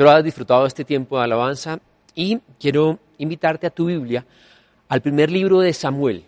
[0.00, 1.78] Espero hayas disfrutado este tiempo de alabanza
[2.14, 4.24] y quiero invitarte a tu Biblia
[4.88, 6.24] al primer libro de Samuel,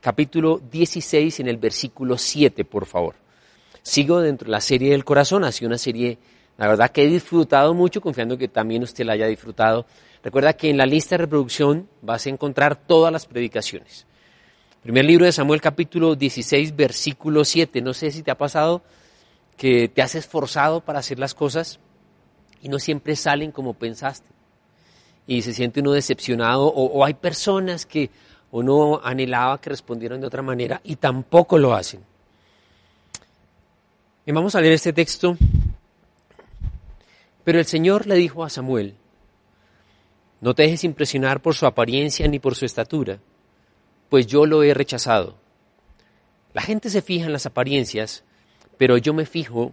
[0.00, 3.14] capítulo 16 en el versículo 7, por favor.
[3.80, 6.18] Sigo dentro de la serie del corazón, ha sido una serie,
[6.58, 9.86] la verdad que he disfrutado mucho, confiando que también usted la haya disfrutado.
[10.24, 14.04] Recuerda que en la lista de reproducción vas a encontrar todas las predicaciones.
[14.82, 17.82] Primer libro de Samuel, capítulo 16, versículo 7.
[17.82, 18.82] No sé si te ha pasado
[19.56, 21.78] que te has esforzado para hacer las cosas
[22.66, 24.28] y no siempre salen como pensaste.
[25.24, 28.10] Y se siente uno decepcionado o, hay personas que
[28.50, 32.00] uno anhelaba que respondieran de otra manera y tampoco lo hacen.
[34.26, 35.36] Y vamos a leer este texto.
[37.44, 38.96] Pero el Señor le dijo a Samuel,
[40.40, 43.20] no te dejes impresionar por su apariencia ni por su estatura,
[44.08, 45.36] pues yo lo he rechazado.
[46.52, 48.24] La gente se fija en las apariencias,
[48.76, 49.72] pero yo me fijo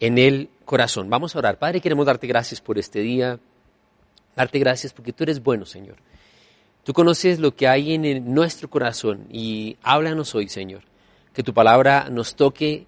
[0.00, 1.08] en el corazón.
[1.10, 1.58] Vamos a orar.
[1.58, 3.38] Padre, queremos darte gracias por este día,
[4.34, 5.96] darte gracias porque tú eres bueno, Señor.
[6.84, 10.82] Tú conoces lo que hay en nuestro corazón y háblanos hoy, Señor.
[11.32, 12.86] Que tu palabra nos toque,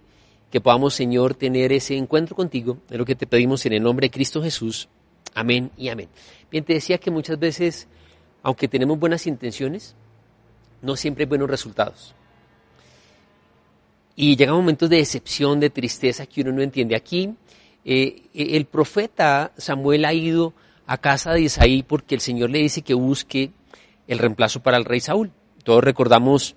[0.51, 4.07] que podamos, Señor, tener ese encuentro contigo, de lo que te pedimos en el nombre
[4.07, 4.89] de Cristo Jesús.
[5.35, 6.09] Amén y amén.
[6.51, 7.89] Bien, te decía que muchas veces,
[8.43, 9.97] aunque tenemos buenas intenciones,
[10.81, 12.15] no siempre hay buenos resultados.
[14.21, 16.97] Y llegan momentos de decepción, de tristeza que uno no entiende.
[16.97, 17.37] Aquí
[17.85, 20.55] eh, el profeta Samuel ha ido
[20.89, 23.53] a casa de Isaí porque el Señor le dice que busque
[24.09, 25.31] el reemplazo para el rey Saúl.
[25.63, 26.57] Todos recordamos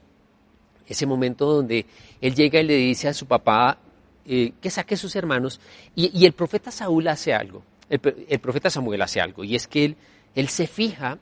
[0.88, 1.86] ese momento donde
[2.20, 3.78] él llega y le dice a su papá
[4.26, 5.62] eh, que saque a sus hermanos
[5.96, 7.62] y, el profeta Saúl hace algo,
[7.92, 9.98] el, profeta Samuel hace algo y es que él,
[10.34, 11.20] él se fija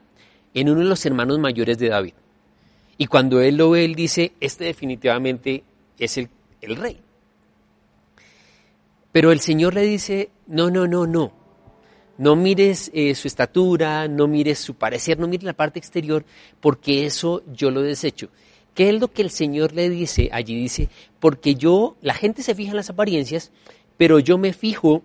[0.54, 2.14] en uno de los hermanos mayores de David.
[2.96, 5.64] Y cuando él lo ve, él dice, este definitivamente
[6.00, 6.28] es el,
[6.62, 7.00] rey.
[9.12, 11.32] Pero el Señor le dice, no, no, no, no.
[12.18, 16.24] No mires eh, su estatura, no mires su parecer, no mires la parte exterior,
[16.60, 18.28] porque eso yo lo desecho.
[18.74, 20.28] ¿Qué es lo que el Señor le dice?
[20.32, 20.88] Allí dice,
[21.18, 23.50] porque yo, la gente se fija en las apariencias,
[23.96, 25.02] pero yo me fijo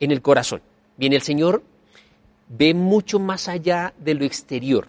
[0.00, 0.62] en el corazón.
[0.96, 1.62] Bien, el Señor
[2.48, 4.88] ve mucho más allá de lo exterior.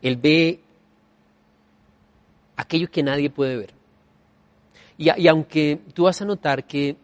[0.00, 0.60] Él ve
[2.56, 3.74] aquello que nadie puede ver.
[4.98, 6.96] Y, aunque tú vas a notar que,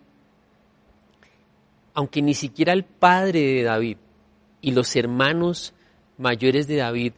[1.94, 3.96] aunque ni siquiera el padre de David
[4.60, 5.72] y los hermanos
[6.16, 7.12] mayores de David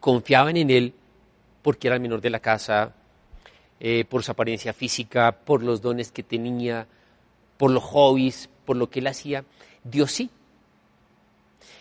[0.00, 0.94] confiaban en él
[1.62, 2.92] porque era el menor de la casa,
[3.80, 6.86] eh, por su apariencia física, por los dones que tenía,
[7.56, 9.44] por los hobbies, por lo que él hacía,
[9.84, 10.30] Dios sí.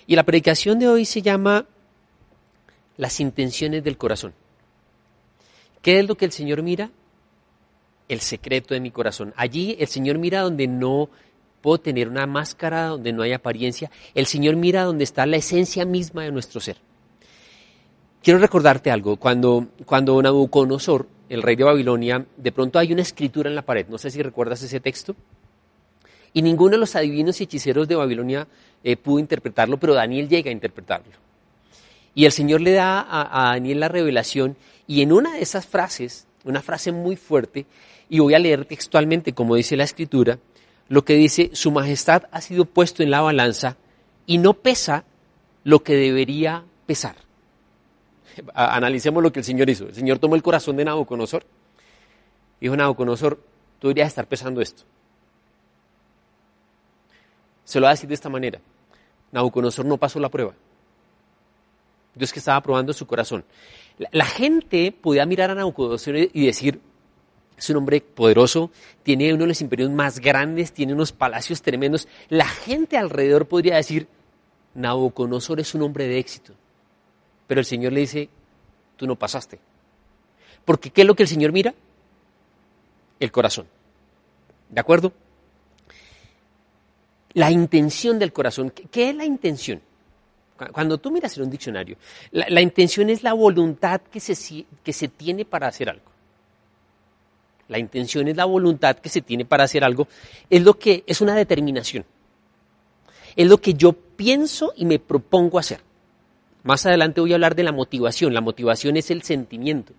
[0.08, 1.66] Y la predicación de hoy se llama
[2.98, 4.34] Las intenciones del corazón.
[5.86, 6.90] ¿Qué es lo que el Señor mira?
[8.10, 9.36] El secreto de mi corazón.
[9.38, 11.12] Allí el Señor mira donde no
[11.62, 13.92] puedo tener una máscara, donde no hay apariencia.
[14.16, 16.78] El Señor mira donde está la esencia misma de nuestro ser.
[18.24, 19.18] Quiero recordarte algo.
[19.18, 23.86] Cuando, cuando Nabucodonosor, el rey de Babilonia, de pronto hay una escritura en la pared.
[23.88, 25.16] No sé si recuerdas ese texto.
[26.34, 28.48] Y ninguno de los adivinos y hechiceros de Babilonia
[28.84, 31.12] eh, pudo interpretarlo, pero Daniel llega a interpretarlo.
[32.16, 34.58] Y el Señor le da a Daniel la revelación
[34.88, 37.66] y en una de esas frases, una frase muy fuerte,
[38.10, 40.40] y voy a leer textualmente como dice la escritura,
[40.88, 43.78] lo que dice, Su Majestad ha sido puesto en la balanza
[44.28, 45.04] y no pesa
[45.64, 47.16] lo que debería pesar.
[48.54, 49.86] Analicemos lo que el Señor hizo.
[49.88, 51.44] El Señor tomó el corazón de Nabucodonosor.
[52.62, 53.40] Dijo Nabucodonosor,
[53.80, 54.84] tú deberías estar pesando esto.
[57.64, 58.60] Se lo va a decir de esta manera.
[59.32, 60.54] Nabucodonosor no pasó la prueba.
[62.14, 63.44] Dios que estaba probando su corazón.
[63.98, 66.82] La, gente podía mirar a Nabucodonosor y decir,
[67.58, 68.72] es un hombre poderoso,
[69.04, 72.08] tiene uno de los imperios más grandes, tiene unos palacios tremendos.
[72.30, 74.08] La gente alrededor podría decir,
[74.74, 76.54] Nabucodonosor es un hombre de éxito.
[77.48, 78.30] Pero el Señor le dice,
[78.98, 79.60] tú no pasaste.
[80.66, 81.74] Porque ¿qué es lo que el Señor mira?
[83.20, 83.68] El corazón.
[84.70, 85.14] ¿De acuerdo?
[87.34, 88.72] La intención del corazón.
[88.72, 89.82] ¿Qué es la intención?
[90.72, 91.98] Cuando tú miras en un diccionario,
[92.32, 96.16] la, intención es la voluntad que se, que se tiene para hacer algo.
[97.68, 100.08] La intención es la voluntad que se tiene para hacer algo.
[100.50, 102.06] Es lo que es una determinación.
[103.36, 105.82] es lo que yo pienso y me propongo hacer.
[106.64, 108.34] Más adelante voy a hablar de la motivación.
[108.34, 109.94] La motivación es el sentimiento.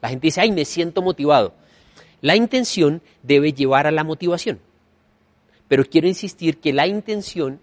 [0.00, 1.52] La gente dice, ay, me siento motivado.
[2.20, 4.60] La intención debe llevar a la motivación.
[5.68, 7.60] Pero quiero insistir que la intención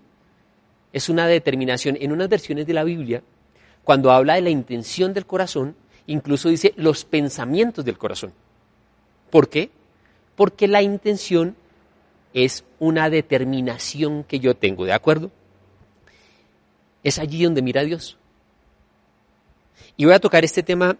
[0.93, 1.97] es una determinación.
[1.99, 3.23] En unas versiones de la Biblia,
[3.83, 5.75] cuando habla de la intención del corazón,
[6.07, 8.31] incluso dice los pensamientos del corazón.
[9.29, 9.71] ¿Por qué?
[10.35, 11.55] Porque la intención
[12.33, 15.31] es una determinación que yo tengo, ¿de acuerdo?
[17.03, 18.17] Es allí donde mira Dios.
[19.97, 20.97] Y voy a tocar este tema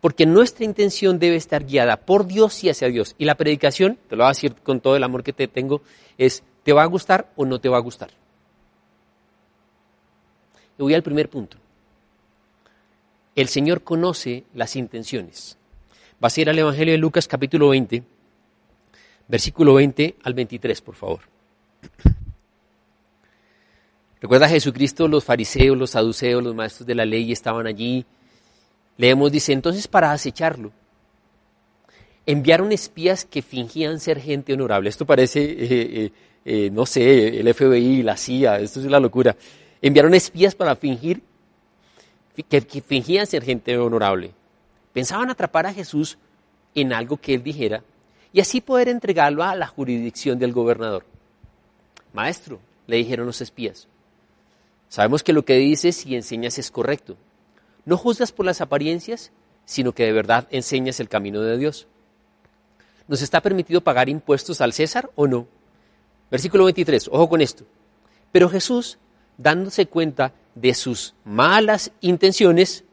[0.00, 3.14] porque nuestra intención debe estar guiada por Dios y hacia Dios.
[3.18, 5.82] Y la predicación, te lo voy a decir con todo el amor que te tengo,
[6.18, 8.10] es, ¿te va a gustar o no te va a gustar?
[10.78, 11.56] Voy al primer punto.
[13.34, 15.58] El Señor conoce las intenciones.
[16.22, 18.02] Va a ir al Evangelio de Lucas capítulo 20,
[19.28, 21.20] versículo 20 al 23, por favor.
[24.20, 28.04] Recuerda Jesucristo, los fariseos, los saduceos, los maestros de la ley estaban allí.
[28.96, 30.72] Leemos, dice, entonces para acecharlo,
[32.24, 34.88] enviaron espías que fingían ser gente honorable.
[34.88, 36.12] Esto parece, eh, eh,
[36.44, 39.36] eh, no sé, el FBI, la CIA, esto es la locura.
[39.86, 41.22] Enviaron espías para fingir
[42.48, 44.32] que fingían ser gente honorable.
[44.92, 46.18] Pensaban atrapar a Jesús
[46.74, 47.84] en algo que él dijera
[48.32, 51.04] y así poder entregarlo a la jurisdicción del gobernador.
[52.12, 53.86] Maestro, le dijeron los espías,
[54.88, 57.16] sabemos que lo que dices y enseñas es correcto.
[57.84, 59.30] No juzgas por las apariencias,
[59.66, 61.86] sino que de verdad enseñas el camino de Dios.
[63.06, 65.46] ¿Nos está permitido pagar impuestos al César o no?
[66.28, 67.64] Versículo 23, ojo con esto.
[68.32, 68.98] Pero Jesús,
[69.38, 72.84] dándose cuenta de sus malas intenciones,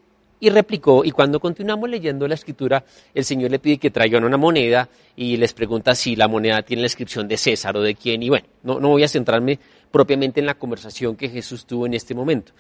[0.43, 4.35] y replicó, y cuando continuamos leyendo la escritura, el Señor le pide que traigan una
[4.35, 8.21] moneda y les pregunta si la moneda tiene la inscripción de César o de quién,
[8.23, 9.57] y bueno, no, no voy a centrarme
[9.89, 12.51] propiamente en la conversación que Jesús tuvo en este momento.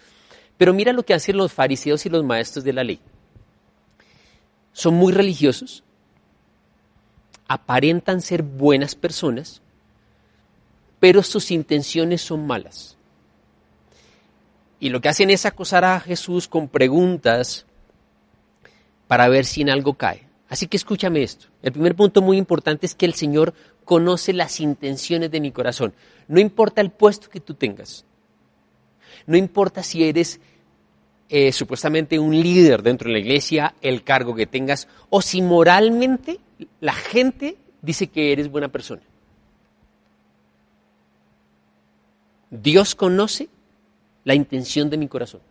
[0.57, 3.01] Pero mira lo que hacen los fariseos y los maestros de la ley.
[4.71, 5.83] Son muy religiosos,
[7.49, 9.61] aparentan ser buenas personas,
[11.01, 12.92] pero sus intenciones son malas.
[14.83, 17.65] Y lo que hacen es acosar a Jesús con preguntas
[19.07, 20.27] para ver si en algo cae.
[20.49, 21.47] Así que escúchame esto.
[21.61, 23.53] El primer punto muy importante es que el Señor
[23.85, 25.93] conoce las intenciones de mi corazón.
[26.27, 28.03] No importa el puesto que tú tengas.
[29.25, 30.41] No importa si eres
[31.29, 36.41] eh, supuestamente un líder dentro de la iglesia, el cargo que tengas, o si moralmente
[36.81, 39.03] la gente dice que eres buena persona.
[42.49, 43.47] Dios conoce
[44.23, 45.41] la intención de mi corazón.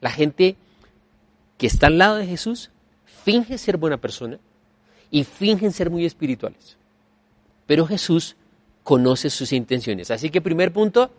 [0.00, 0.56] La gente
[1.58, 2.70] que está al lado de Jesús
[3.24, 4.38] finge ser buena persona
[5.10, 6.76] y fingen ser muy espirituales.
[7.66, 8.36] Pero Jesús
[8.82, 10.10] conoce sus intenciones.
[10.10, 11.10] Así que primer punto,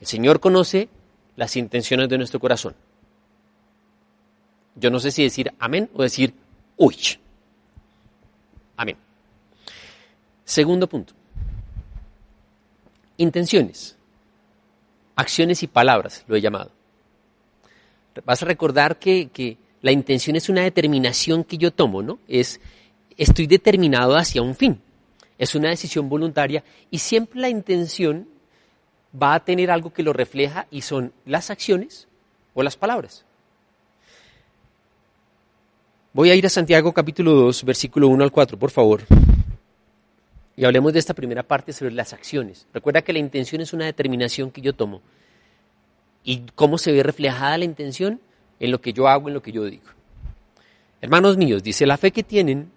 [0.00, 0.88] el Señor conoce
[1.36, 2.74] las intenciones de nuestro corazón.
[4.76, 6.34] Yo no sé si decir amén o decir
[6.76, 6.96] uy.
[8.76, 8.96] Amén.
[10.44, 11.17] Segundo punto.
[13.18, 13.96] Intenciones.
[15.14, 16.70] Acciones y palabras, lo he llamado
[18.24, 22.18] vas a recordar que, la intención es una determinación que yo tomo, ¿no?
[22.26, 22.60] Es,
[23.16, 24.80] estoy determinado hacia un fin.
[25.38, 28.26] Es una decisión voluntaria y siempre la intención
[29.14, 32.08] va a tener algo que lo refleja y son las acciones
[32.54, 33.24] o las palabras.
[36.12, 39.02] Voy a ir a Santiago capítulo 2, versículo 1 al 4, por favor.
[40.58, 42.66] Y hablemos de esta primera parte sobre las acciones.
[42.74, 45.02] Recuerda que la intención es una determinación que yo tomo.
[46.24, 48.20] ¿Y cómo se ve reflejada la intención?
[48.58, 49.84] En lo que yo hago, en lo que yo digo.
[51.00, 52.72] Hermanos míos, dice, la fe que tienen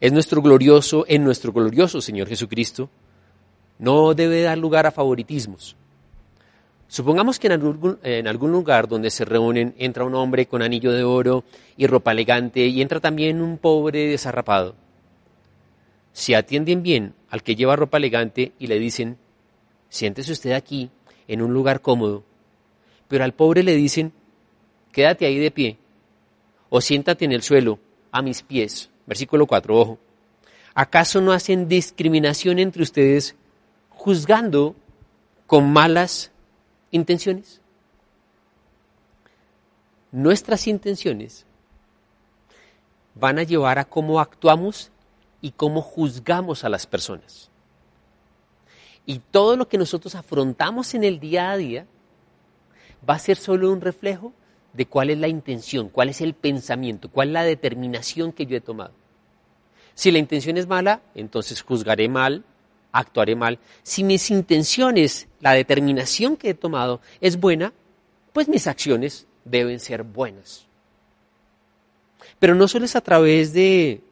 [0.00, 2.90] es nuestro glorioso, en nuestro glorioso Señor Jesucristo,
[3.78, 5.76] no debe dar lugar a favoritismos.
[6.88, 10.92] Supongamos que en algún, en algún, lugar donde se reúnen entra un hombre con anillo
[10.92, 11.44] de oro
[11.74, 14.74] y ropa elegante y entra también un pobre desarrapado.
[16.12, 19.16] Si atienden bien al que lleva ropa elegante y le dicen,
[19.88, 20.90] siéntese usted aquí
[21.26, 22.24] en un lugar cómodo,
[23.08, 24.12] pero al pobre le dicen,
[24.92, 25.78] quédate ahí de pie,
[26.68, 27.78] o siéntate en el suelo,
[28.12, 28.90] a mis pies.
[29.06, 29.98] Versículo 4, ojo.
[30.74, 33.34] ¿Acaso no hacen discriminación entre ustedes
[33.90, 34.76] juzgando
[35.46, 36.30] con malas
[36.90, 37.60] intenciones?
[40.12, 41.46] Nuestras intenciones
[43.14, 44.91] van a llevar a cómo actuamos
[45.42, 47.50] y cómo juzgamos a las personas.
[49.04, 51.86] Y todo lo que nosotros afrontamos en el día a día
[53.06, 54.32] va a ser solo un reflejo
[54.72, 58.56] de cuál es la intención, cuál es el pensamiento, cuál es la determinación que yo
[58.56, 58.92] he tomado.
[59.94, 62.44] Si la intención es mala, entonces juzgaré mal,
[62.92, 63.58] actuaré mal.
[63.82, 67.72] Si mis intenciones, la determinación que he tomado es buena,
[68.32, 70.66] pues mis acciones deben ser buenas.
[72.38, 74.02] Pero no solo es a través de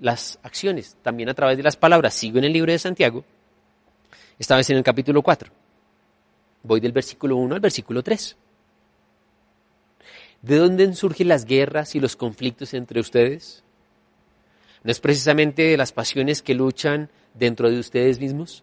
[0.00, 2.14] las acciones, también a través de las palabras.
[2.14, 3.24] Sigo en el libro de Santiago,
[4.38, 5.50] esta vez en el capítulo 4.
[6.62, 8.36] Voy del versículo 1 al versículo 3.
[10.42, 13.64] ¿De dónde surgen las guerras y los conflictos entre ustedes?
[14.84, 18.62] ¿No es precisamente de las pasiones que luchan dentro de ustedes mismos?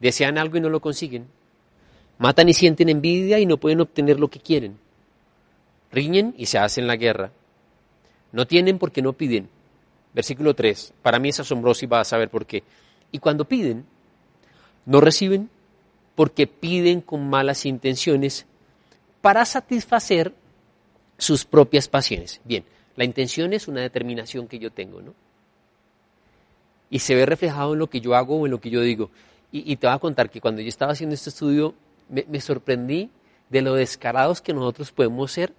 [0.00, 1.26] Desean algo y no lo consiguen.
[2.18, 4.78] Matan y sienten envidia y no pueden obtener lo que quieren.
[5.90, 7.32] Riñen y se hacen la guerra.
[8.30, 9.48] No tienen porque no piden.
[10.14, 10.94] Versículo 3.
[11.02, 12.62] Para mí es asombroso y vas a saber por qué.
[13.12, 13.84] Y cuando piden,
[14.86, 15.50] no reciben
[16.14, 18.46] porque piden con malas intenciones
[19.20, 20.32] para satisfacer
[21.18, 22.40] sus propias pasiones.
[22.44, 22.64] Bien,
[22.96, 25.14] la intención es una determinación que yo tengo, ¿no?
[26.90, 29.10] Y se ve reflejado en lo que yo hago o en lo que yo digo.
[29.50, 31.74] Y, te voy a contar que cuando yo estaba haciendo este estudio,
[32.08, 33.10] me, me sorprendí
[33.50, 35.52] de lo descarados que nosotros podemos ser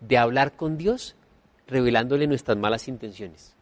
[0.00, 1.14] de hablar con Dios
[1.66, 3.54] revelándole nuestras malas intenciones.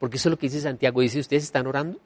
[0.00, 1.00] Porque eso es lo que dice Santiago.
[1.00, 2.00] Dice, ¿ustedes están orando?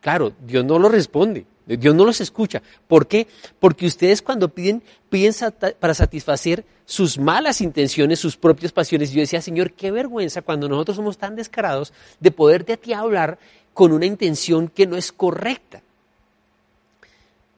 [0.00, 2.62] Claro, Dios no lo responde, Dios no los escucha.
[2.86, 3.26] ¿Por qué?
[3.58, 5.34] Porque ustedes cuando piden, piden
[5.80, 9.10] para satisfacer sus malas intenciones, sus propias pasiones.
[9.10, 13.38] Yo decía, Señor, qué vergüenza cuando nosotros somos tan descarados de poderte a ti hablar
[13.74, 15.82] con una intención que no es correcta.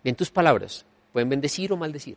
[0.03, 2.17] Bien, tus palabras pueden bendecir o maldecir.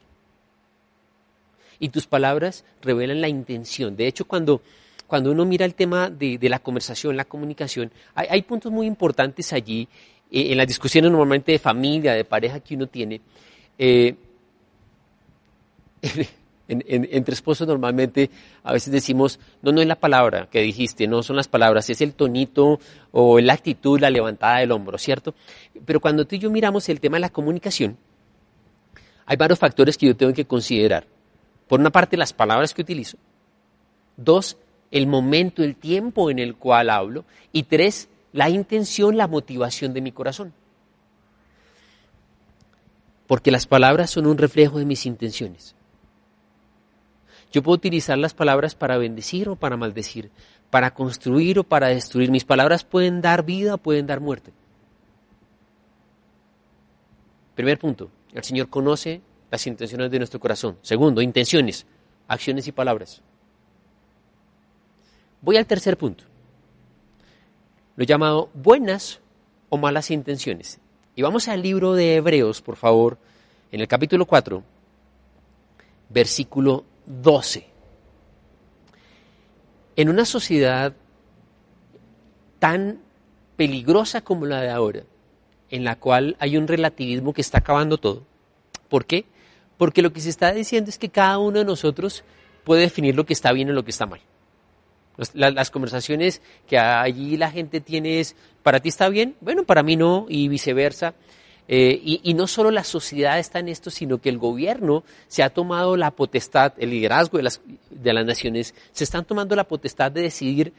[1.80, 3.98] Y tus palabras revelan la intención.
[3.98, 4.62] De hecho, cuando,
[5.08, 9.88] cuando uno mira el tema de, la conversación, la comunicación, hay, puntos muy importantes allí
[10.32, 13.22] eh, en las discusiones normalmente de familia, de pareja que uno tiene,
[13.78, 14.16] eh,
[16.68, 18.30] entre esposos normalmente
[18.64, 22.02] a veces decimos, no, no es la palabra que dijiste, no son las palabras, es
[22.02, 22.80] el tonito
[23.12, 25.34] o la actitud, la levantada del hombro, ¿cierto?
[25.86, 27.98] Pero cuando tú y yo miramos el tema de la comunicación,
[29.26, 31.06] hay varios factores que yo tengo que considerar.
[31.68, 33.18] Por una parte, las palabras que utilizo.
[34.18, 34.58] Dos,
[34.94, 37.26] el momento, el tiempo en el cual hablo.
[37.52, 40.54] Y tres, la intención, la motivación de mi corazón.
[43.26, 45.76] Porque las palabras son un reflejo de mis intenciones.
[47.52, 50.30] Yo puedo utilizar las palabras para bendecir o para maldecir,
[50.70, 52.30] para construir o para destruir.
[52.30, 54.54] Mis palabras pueden dar vida o pueden dar muerte.
[57.56, 60.78] Primer punto, el Señor conoce las intenciones de nuestro corazón.
[60.84, 61.88] Segundo, intenciones,
[62.28, 63.24] acciones y palabras.
[65.44, 66.24] Voy al tercer punto
[67.96, 69.20] lo llamado buenas
[69.70, 70.80] o malas intenciones.
[71.16, 73.18] Y vamos al libro de Hebreos, por favor,
[73.72, 74.64] en el capítulo 4,
[76.10, 77.68] versículo 12.
[79.96, 80.94] En una sociedad
[82.60, 83.00] tan
[83.56, 85.04] peligrosa como la de ahora,
[85.70, 88.24] en la cual hay un relativismo que está acabando todo.
[88.90, 89.26] ¿Por qué?
[89.78, 92.24] Porque lo que se está diciendo es que cada uno de nosotros
[92.64, 94.22] puede definir lo que está bien o lo que está mal.
[95.34, 99.36] Las, conversaciones que allí la gente tiene es, ¿para ti está bien?
[99.42, 101.14] Bueno, para mí no, y viceversa.
[101.68, 105.50] Eh, y, no solo la sociedad está en esto, sino que el gobierno se ha
[105.50, 110.12] tomado la potestad, el liderazgo de las, de las naciones, se están tomando la potestad
[110.12, 110.74] de decidir,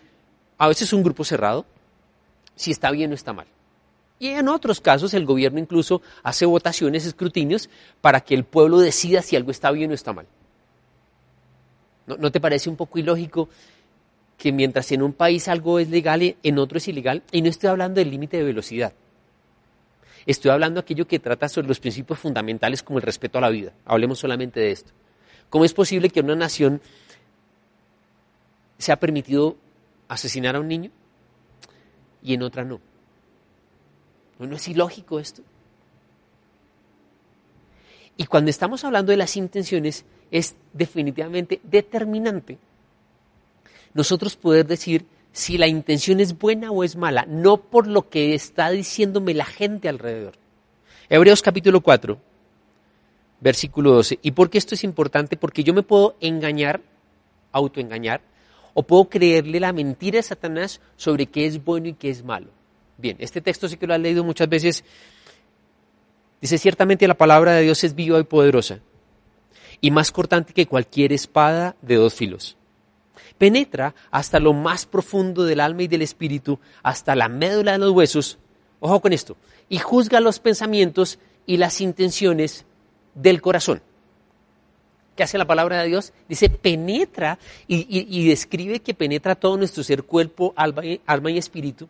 [0.59, 1.64] a veces un grupo cerrado,
[2.55, 3.47] si está bien o está mal.
[4.19, 9.23] Y en otros casos el gobierno incluso hace votaciones, escrutinios, para que el pueblo decida
[9.23, 10.26] si algo está bien o está mal.
[12.07, 13.49] no te parece un poco ilógico
[14.38, 17.71] que mientras en un país algo es legal, en otro es ilegal, y no estoy
[17.71, 18.93] hablando del límite de velocidad.
[20.26, 23.50] Estoy hablando de aquello que trata sobre los principios fundamentales como el respeto a la
[23.50, 23.73] vida.
[23.85, 24.93] Hablemos solamente de esto.
[25.50, 26.81] ¿Cómo es posible que una nación
[28.79, 29.57] se ha permitido
[30.09, 30.91] asesinar a un niño
[32.23, 32.81] y en otra no?
[34.38, 35.43] ¿No es ilógico esto?
[38.17, 42.59] Y cuando estamos hablando de las intenciones, es definitivamente determinante
[43.94, 48.34] nosotros poder decir si la intención es buena o es mala, no por lo que
[48.34, 50.34] está diciéndome la gente alrededor.
[51.08, 52.18] Hebreos capítulo 4,
[53.40, 54.18] versículo 12.
[54.22, 55.36] ¿Y por qué esto es importante?
[55.36, 56.80] Porque yo me puedo engañar,
[57.52, 58.20] autoengañar,
[58.74, 62.48] o puedo creerle la mentira a Satanás sobre qué es bueno y qué es malo.
[62.98, 64.84] Bien, este texto sí que lo has leído muchas veces.
[66.40, 68.80] Dice, ciertamente la palabra de Dios es viva y poderosa,
[69.80, 72.56] y más cortante que cualquier espada de dos filos
[73.38, 77.91] penetra hasta lo más profundo del alma y del espíritu, hasta la médula de los
[77.91, 78.38] huesos,
[78.81, 79.37] ojo con esto,
[79.69, 82.64] y juzga los pensamientos y las intenciones
[83.14, 83.83] del corazón.
[85.17, 86.12] ¿Qué hace la palabra de Dios?
[86.29, 87.38] Dice, penetra
[87.69, 91.88] y, describe que penetra todo nuestro ser, cuerpo, alma y, espíritu,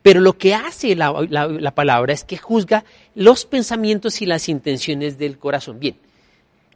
[0.00, 2.84] Pero lo que hace la, la, palabra es que juzga
[3.14, 5.80] los pensamientos y las intenciones del corazón.
[5.80, 5.96] Bien,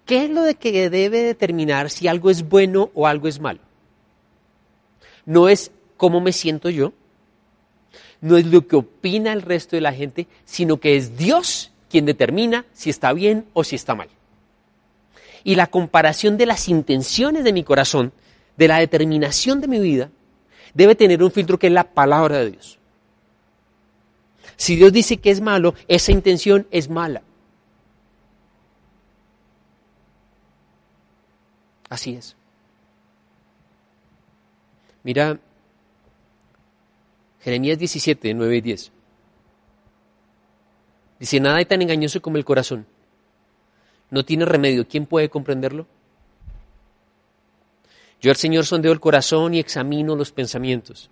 [0.04, 3.60] ¿qué es lo de que debe determinar si algo es bueno o algo es malo?
[5.26, 6.92] No es cómo me siento yo,
[8.20, 12.06] no es lo que opina el resto de la gente, sino que es Dios quien
[12.06, 14.08] determina si está bien o si está mal.
[15.44, 18.12] Y la comparación de las intenciones de mi corazón,
[18.56, 20.10] de la determinación de mi vida,
[20.74, 22.78] debe tener un filtro que es la palabra de Dios.
[24.56, 27.22] Si Dios dice que es malo, esa intención es mala.
[31.88, 32.36] Así es.
[35.06, 35.38] Mira,
[37.38, 38.92] Jeremías 17, 9 y 10.
[41.20, 42.88] Dice, nada hay tan engañoso como el corazón.
[44.10, 44.88] No tiene remedio.
[44.88, 45.86] ¿Quién puede comprenderlo?
[48.20, 51.08] Yo el Señor sondeo el corazón y examino los pensamientos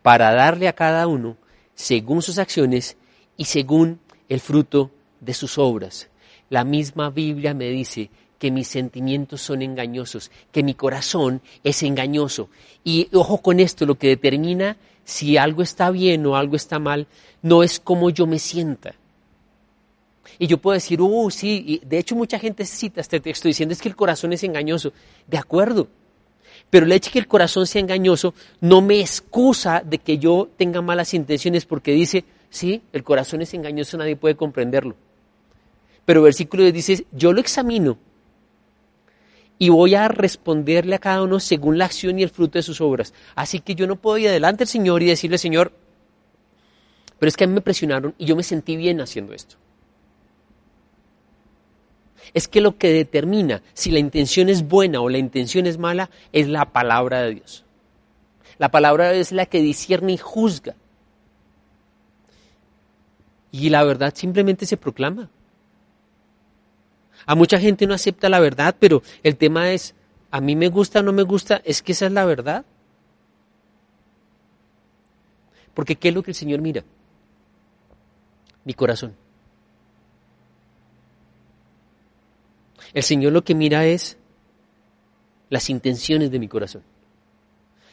[0.00, 1.36] para darle a cada uno
[1.74, 2.96] según sus acciones
[3.36, 4.00] y según
[4.30, 6.08] el fruto de sus obras.
[6.48, 12.48] La misma Biblia me dice que mis sentimientos son engañosos, que mi corazón es engañoso.
[12.84, 17.06] Y ojo con esto, lo que determina si algo está bien o algo está mal,
[17.42, 18.94] no es cómo yo me sienta.
[20.38, 23.72] Y yo puedo decir, uh, sí, y de hecho mucha gente cita este texto diciendo
[23.72, 24.92] es que el corazón es engañoso.
[25.26, 25.88] De acuerdo,
[26.68, 30.48] pero el hecho de que el corazón sea engañoso no me excusa de que yo
[30.56, 34.96] tenga malas intenciones porque dice, sí, el corazón es engañoso, nadie puede comprenderlo.
[36.04, 37.96] Pero versículo dice, yo lo examino
[39.58, 42.80] y voy a responderle a cada uno según la acción y el fruto de sus
[42.80, 43.14] obras.
[43.34, 45.72] Así que yo no puedo ir adelante al Señor y decirle, Señor,
[47.18, 49.56] pero es que a mí me presionaron y yo me sentí bien haciendo esto
[52.34, 56.10] es que lo que determina si la intención es buena o la intención es mala
[56.32, 57.64] es la palabra de Dios.
[58.58, 60.74] La palabra es la que discierne y juzga.
[63.52, 65.30] Y la verdad simplemente se proclama.
[67.24, 69.94] A mucha gente no acepta la verdad, pero el tema es,
[70.30, 72.64] a mí me gusta o no me gusta, es que esa es la verdad.
[75.72, 76.84] Porque ¿qué es lo que el Señor mira?
[78.64, 79.14] Mi corazón.
[82.92, 84.16] El Señor lo que mira es
[85.50, 86.82] las intenciones de mi corazón.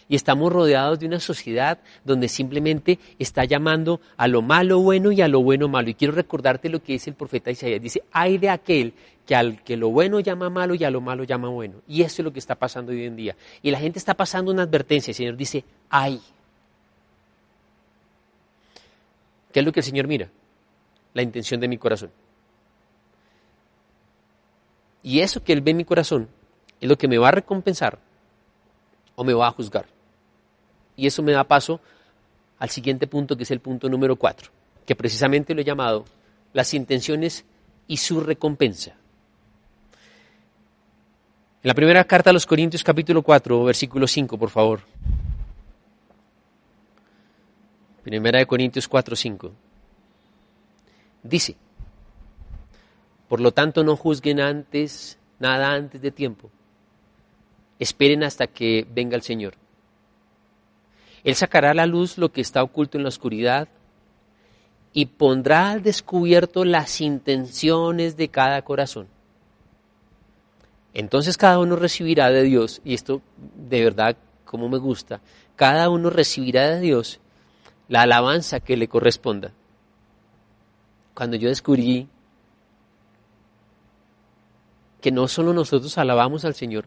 [0.10, 5.22] Y estamos rodeados de una sociedad donde simplemente está llamando a lo malo bueno y
[5.22, 5.90] a lo bueno malo.
[5.90, 7.82] Y quiero recordarte lo que dice el profeta Isaías.
[7.82, 8.94] Dice, hay de aquel
[9.26, 11.76] que al que lo bueno llama malo y a lo malo llama bueno.
[11.88, 13.36] Y eso es lo que está pasando hoy en día.
[13.62, 15.12] Y la gente está pasando una advertencia.
[15.12, 16.22] El Señor dice, hay.
[19.52, 20.30] ¿Qué es lo que el Señor mira?
[21.14, 22.12] La intención de mi corazón.
[25.04, 26.30] Y eso que Él ve en mi corazón
[26.80, 28.00] es lo que me va a recompensar
[29.16, 29.86] o me va a juzgar.
[30.96, 31.80] Y eso me da paso
[32.60, 34.52] al siguiente punto, que es el punto número cuatro,
[34.86, 36.06] que precisamente lo he llamado
[36.54, 37.46] las intenciones
[37.88, 38.96] y su recompensa.
[41.64, 44.82] En la primera carta a los Corintios capítulo 4, versículo 5, por favor.
[48.04, 49.52] Primera de Corintios 4, 5.
[51.24, 51.56] Dice,
[53.30, 56.52] por lo tanto, no juzguen antes, nada antes de tiempo.
[57.80, 59.56] Esperen hasta que venga el Señor.
[61.24, 63.68] Él sacará a la luz lo que está oculto en la oscuridad
[64.92, 69.08] y pondrá al descubierto las intenciones de cada corazón.
[70.94, 75.22] Entonces cada uno recibirá de Dios, y esto de verdad como me gusta,
[75.56, 77.20] cada uno recibirá de Dios
[77.88, 79.52] la alabanza que le corresponda.
[81.16, 82.08] Cuando yo descubrí
[85.02, 86.86] que no solo nosotros alabamos al Señor,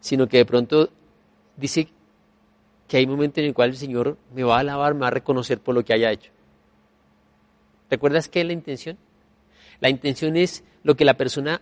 [0.00, 0.90] sino que de pronto
[1.56, 1.88] dice
[2.88, 5.12] que hay momentos en el cual el Señor me va a alabar, me va a
[5.12, 6.32] reconocer por lo que haya hecho.
[7.90, 8.98] ¿Recuerdas qué es la intención?
[9.80, 11.60] La intención es lo que la persona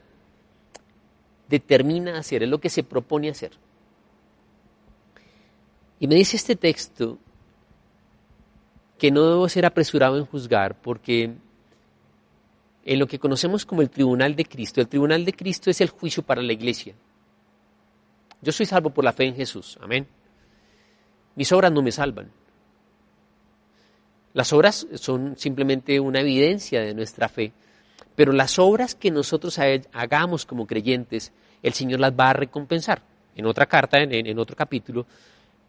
[1.49, 3.53] determina hacer, es lo que se propone hacer.
[5.99, 7.19] Y me dice este texto
[8.99, 11.35] que no debo ser apresurado en juzgar porque
[12.85, 14.81] en lo que conocemos como el tribunal de Cristo.
[14.81, 16.95] El tribunal de Cristo es el juicio para la iglesia.
[18.41, 19.77] Yo soy salvo por la fe en Jesús.
[19.83, 20.07] Amén.
[21.37, 22.31] Mis obras no me salvan.
[24.33, 27.53] Las obras son simplemente una evidencia de nuestra fe.
[28.15, 29.59] Pero las obras que nosotros
[29.93, 33.03] hagamos como creyentes, el Señor las va a recompensar.
[33.35, 35.07] En otra carta, en, otro capítulo,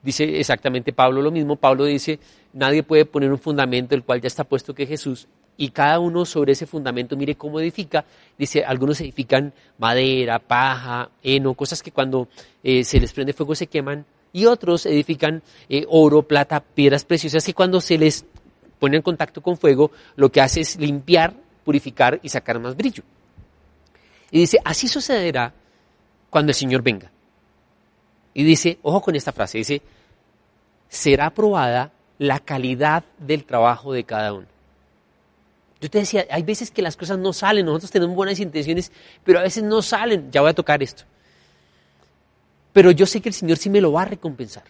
[0.01, 1.57] dice exactamente Pablo lo mismo.
[1.57, 2.19] Pablo dice,
[2.53, 5.27] nadie puede poner un fundamento el cual ya está puesto que Jesús
[5.57, 8.05] y cada uno sobre ese fundamento mire cómo edifica.
[8.37, 12.29] Dice, algunos edifican madera, paja, heno, cosas que cuando
[12.63, 17.43] eh, se les prende fuego se queman, y otros edifican eh, oro, plata, piedras preciosas
[17.43, 18.25] que cuando se les
[18.79, 23.03] pone en contacto con fuego, lo que hace es limpiar, purificar y sacar más brillo.
[24.31, 25.53] Y dice, así sucederá
[26.29, 27.11] cuando el Señor venga.
[28.33, 29.81] Y dice, ojo con esta frase, dice,
[30.89, 34.47] será probada la calidad del trabajo de cada uno.
[35.79, 38.91] Yo te decía, hay veces que las cosas no salen, nosotros tenemos buenas intenciones,
[39.23, 40.31] pero a veces no salen.
[40.31, 41.03] Ya voy a tocar esto.
[42.77, 44.65] Pero yo sé que el Señor sí me lo va a recompensar.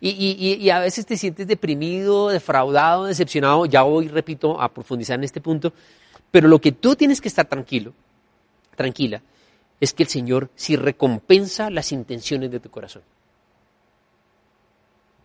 [0.00, 3.66] Y, a veces te sientes deprimido, defraudado, decepcionado.
[3.66, 5.74] Ya voy, repito, a profundizar en este punto.
[6.30, 7.92] Pero lo que tú tienes que estar tranquilo,
[8.76, 9.20] tranquila,
[9.78, 13.02] es que el Señor sí recompensa las intenciones de tu corazón.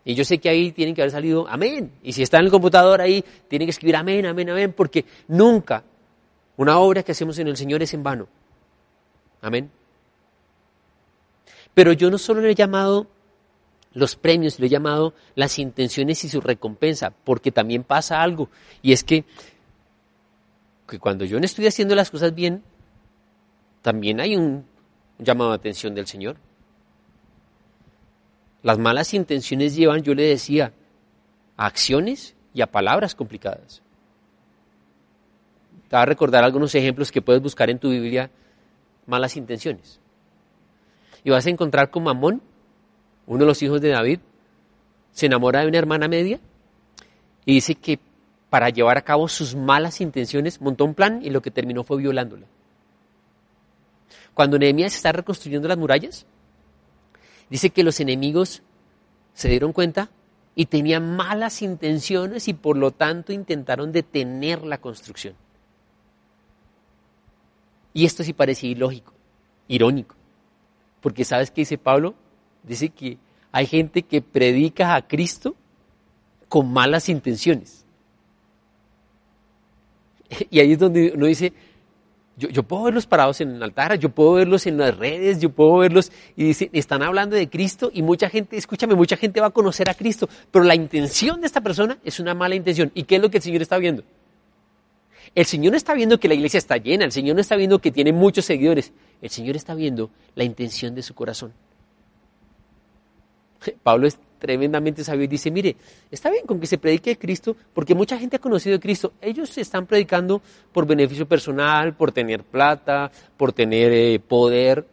[0.03, 1.89] Y yo sé que ahí tienen que haber salido amén.
[2.03, 5.85] Y si está en el computador ahí, tienen que escribir amén, amén, amén, porque nunca
[6.57, 8.27] una obra que hacemos en el Señor es en vano.
[9.41, 9.71] Amén.
[11.75, 13.07] Pero yo no solo le he llamado
[13.93, 18.49] los premios, le he llamado las intenciones y su recompensa, porque también pasa algo,
[18.81, 19.25] y es que,
[20.87, 22.63] que cuando yo no estoy haciendo las cosas bien,
[23.81, 24.65] también hay un
[25.19, 26.37] llamado de atención del Señor.
[28.63, 30.73] Las malas intenciones llevan, yo le decía,
[31.55, 33.81] a acciones y a palabras complicadas.
[35.87, 38.31] Te voy a recordar algunos ejemplos que puedes buscar en tu Biblia,
[39.05, 39.99] malas intenciones.
[41.25, 42.41] Y vas a encontrar con Mamón,
[43.25, 44.19] uno de los hijos de David,
[45.11, 46.39] se enamora de una hermana media
[47.45, 47.99] y dice que
[48.51, 51.97] para llevar a cabo sus malas intenciones montó un plan y lo que terminó fue
[51.97, 52.45] violándola.
[54.35, 56.27] Cuando Nehemías está reconstruyendo las murallas,
[57.49, 58.61] dice que los enemigos
[59.33, 60.11] se dieron cuenta
[60.53, 65.33] y tenían malas intenciones y por lo tanto intentaron detener la construcción.
[67.93, 69.13] Y esto sí parecía ilógico,
[69.67, 70.15] irónico.
[71.05, 72.15] Porque ¿sabes qué dice Pablo?
[72.63, 73.19] Dice que
[73.51, 75.53] hay gente que predica a Cristo
[76.49, 77.85] con malas intenciones.
[80.49, 81.53] Y ahí es donde uno dice,
[82.37, 85.77] yo, puedo verlos parados en el altar, yo puedo verlos en las redes, yo puedo
[85.77, 89.51] verlos y dice, están hablando de Cristo y mucha gente, escúchame, mucha gente va a
[89.51, 92.89] conocer a Cristo, pero la intención de esta persona es una mala intención.
[92.95, 94.01] ¿Y qué es lo que el Señor está viendo?
[95.33, 97.79] El Señor no está viendo que la iglesia está llena, el Señor no está viendo
[97.79, 101.53] que tiene muchos seguidores, el Señor está viendo la intención de su corazón.
[103.83, 105.75] Pablo es tremendamente sabio y dice, mire,
[106.11, 109.13] está bien con que se predique Cristo, porque mucha gente ha conocido a Cristo.
[109.21, 114.85] Ellos se están predicando por beneficio personal, por tener plata, por tener eh, poder.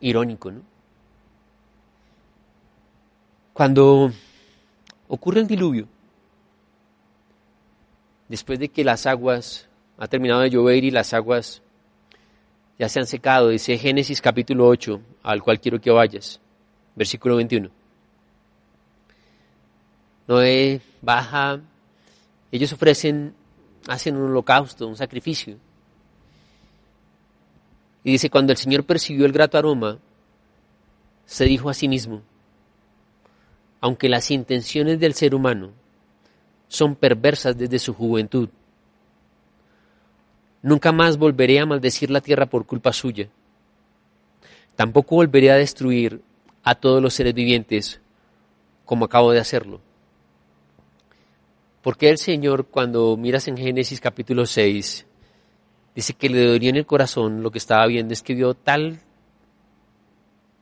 [0.00, 0.62] Irónico, ¿no?
[3.52, 4.10] Cuando
[5.08, 5.86] ocurre el diluvio,
[8.34, 11.62] después de que las aguas, ha terminado de llover y las aguas
[12.76, 16.40] ya se han secado, dice Génesis capítulo 8, al cual quiero que vayas,
[16.96, 17.70] versículo 21.
[20.26, 21.60] Noé baja,
[22.50, 23.36] ellos ofrecen,
[23.86, 25.56] hacen un holocausto, un sacrificio.
[28.02, 29.98] Y dice, cuando el Señor percibió el grato aroma,
[31.24, 32.20] se dijo a sí mismo,
[33.80, 35.83] aunque las intenciones del ser humano
[36.68, 38.48] son perversas desde su juventud.
[40.62, 43.28] Nunca más volveré a maldecir la tierra por culpa suya.
[44.76, 46.22] Tampoco volveré a destruir
[46.62, 48.00] a todos los seres vivientes
[48.84, 49.80] como acabo de hacerlo.
[51.82, 55.06] Porque el Señor, cuando miras en Génesis capítulo 6,
[55.94, 59.00] dice que le dolió en el corazón lo que estaba viendo, es que vio tal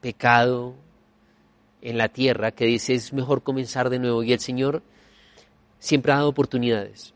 [0.01, 0.75] pecado
[1.81, 4.23] en la tierra que dice es mejor comenzar de nuevo.
[4.25, 4.83] Y el Señor
[5.83, 7.13] siempre ha dado oportunidades.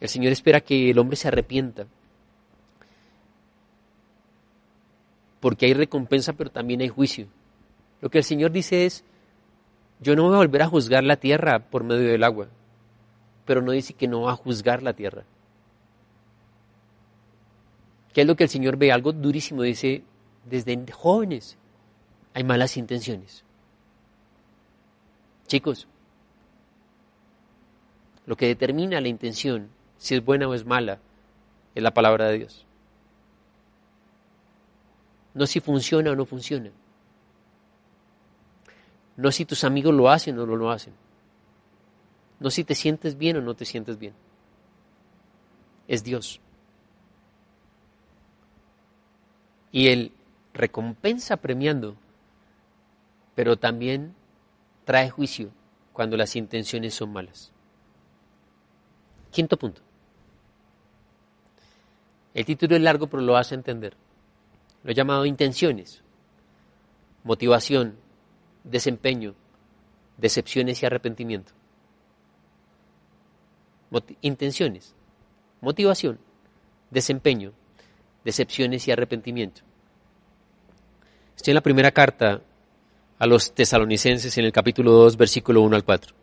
[0.00, 1.86] El Señor espera que el hombre se arrepienta.
[5.40, 7.26] Porque hay recompensa, pero también hay juicio.
[8.02, 9.02] Lo que el Señor dice es,
[9.98, 12.48] yo no voy a volver a juzgar la tierra por medio del agua,
[13.46, 15.24] pero no dice que no va a juzgar la tierra.
[18.12, 18.92] ¿Qué es lo que el Señor ve?
[18.92, 20.04] Algo durísimo, dice,
[20.44, 21.56] desde jóvenes
[22.34, 23.42] hay malas intenciones.
[25.46, 25.88] Chicos,
[28.30, 31.00] lo que determina la intención, si es buena o es mala,
[31.74, 32.64] es la palabra de Dios.
[35.34, 36.70] No si funciona o no funciona.
[39.16, 40.92] No si tus amigos lo hacen o no lo hacen.
[42.38, 44.14] No si te sientes bien o no te sientes bien.
[45.88, 46.40] Es Dios.
[49.72, 50.12] Y Él
[50.54, 51.96] recompensa premiando,
[53.34, 54.14] pero también
[54.84, 55.50] trae juicio
[55.92, 57.52] cuando las intenciones son malas.
[59.30, 59.82] Quinto punto.
[62.34, 63.96] El título es largo, pero lo hace entender.
[64.82, 66.02] Lo he llamado intenciones.
[67.22, 67.96] motivación,
[68.64, 69.34] desempeño,
[70.16, 71.52] decepciones y arrepentimiento.
[74.22, 74.94] intenciones,
[75.60, 76.18] motivación,
[76.90, 77.52] desempeño,
[78.24, 79.62] decepciones y arrepentimiento.
[81.36, 82.40] Estoy en la primera carta
[83.18, 86.19] a los tesalonicenses en el capítulo 2, versículo 1 al 4.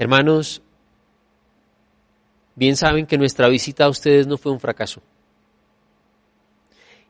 [0.00, 0.62] Hermanos,
[2.54, 5.02] bien saben que nuestra visita a ustedes no fue un fracaso.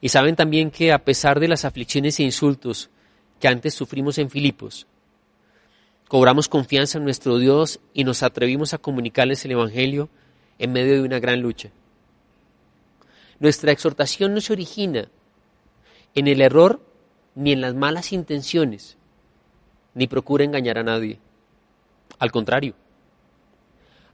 [0.00, 2.90] Y saben también que a pesar de las aflicciones e insultos
[3.38, 4.88] que antes sufrimos en Filipos,
[6.08, 10.08] cobramos confianza en nuestro Dios y nos atrevimos a comunicarles el Evangelio
[10.58, 11.70] en medio de una gran lucha.
[13.38, 15.08] Nuestra exhortación no se origina
[16.16, 16.84] en el error
[17.36, 18.96] ni en las malas intenciones,
[19.94, 21.20] ni procura engañar a nadie.
[22.18, 22.74] Al contrario,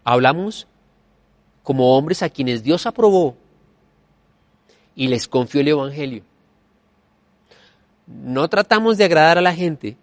[0.07, 0.69] hablamos
[1.65, 3.37] como hombres a quienes Dios aprobó
[4.95, 6.23] y les confió el Evangelio.
[8.07, 9.97] No tratamos de agradar a la gente,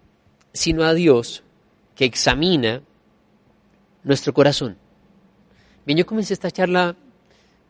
[0.52, 1.42] sino a Dios
[1.96, 2.82] que examina
[4.04, 4.76] nuestro corazón.
[5.86, 6.98] Bien, yo comencé esta charla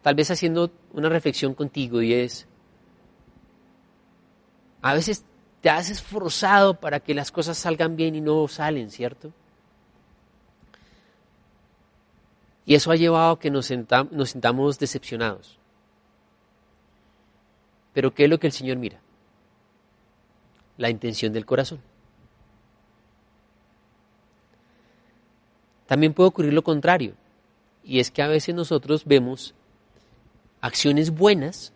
[0.01, 2.47] tal vez haciendo una reflexión contigo y es,
[4.81, 5.23] a veces
[5.61, 9.31] te has esforzado para que las cosas salgan bien y no salen, ¿cierto?
[12.65, 13.71] Y eso ha llevado a que nos,
[14.12, 15.58] nos sintamos decepcionados.
[17.93, 18.99] Pero ¿qué es lo que el Señor mira?
[20.78, 21.82] La intención del corazón.
[25.86, 27.13] También puede ocurrir lo contrario,
[27.84, 29.54] y es que a veces nosotros vemos
[30.62, 31.73] acciones buenas,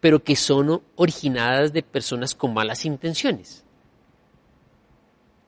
[0.00, 3.64] pero que son originadas de personas con malas intenciones.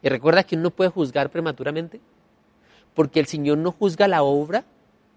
[0.00, 2.00] Y recuerda que uno no puede juzgar prematuramente
[2.96, 4.64] porque el Señor no juzga la obra,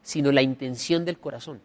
[0.04, 1.62] sino la intención del corazón.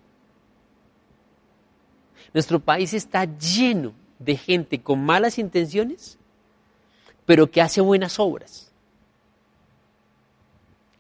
[2.32, 6.18] Nuestro país está lleno de gente con malas intenciones,
[7.26, 8.72] pero que hace buenas obras.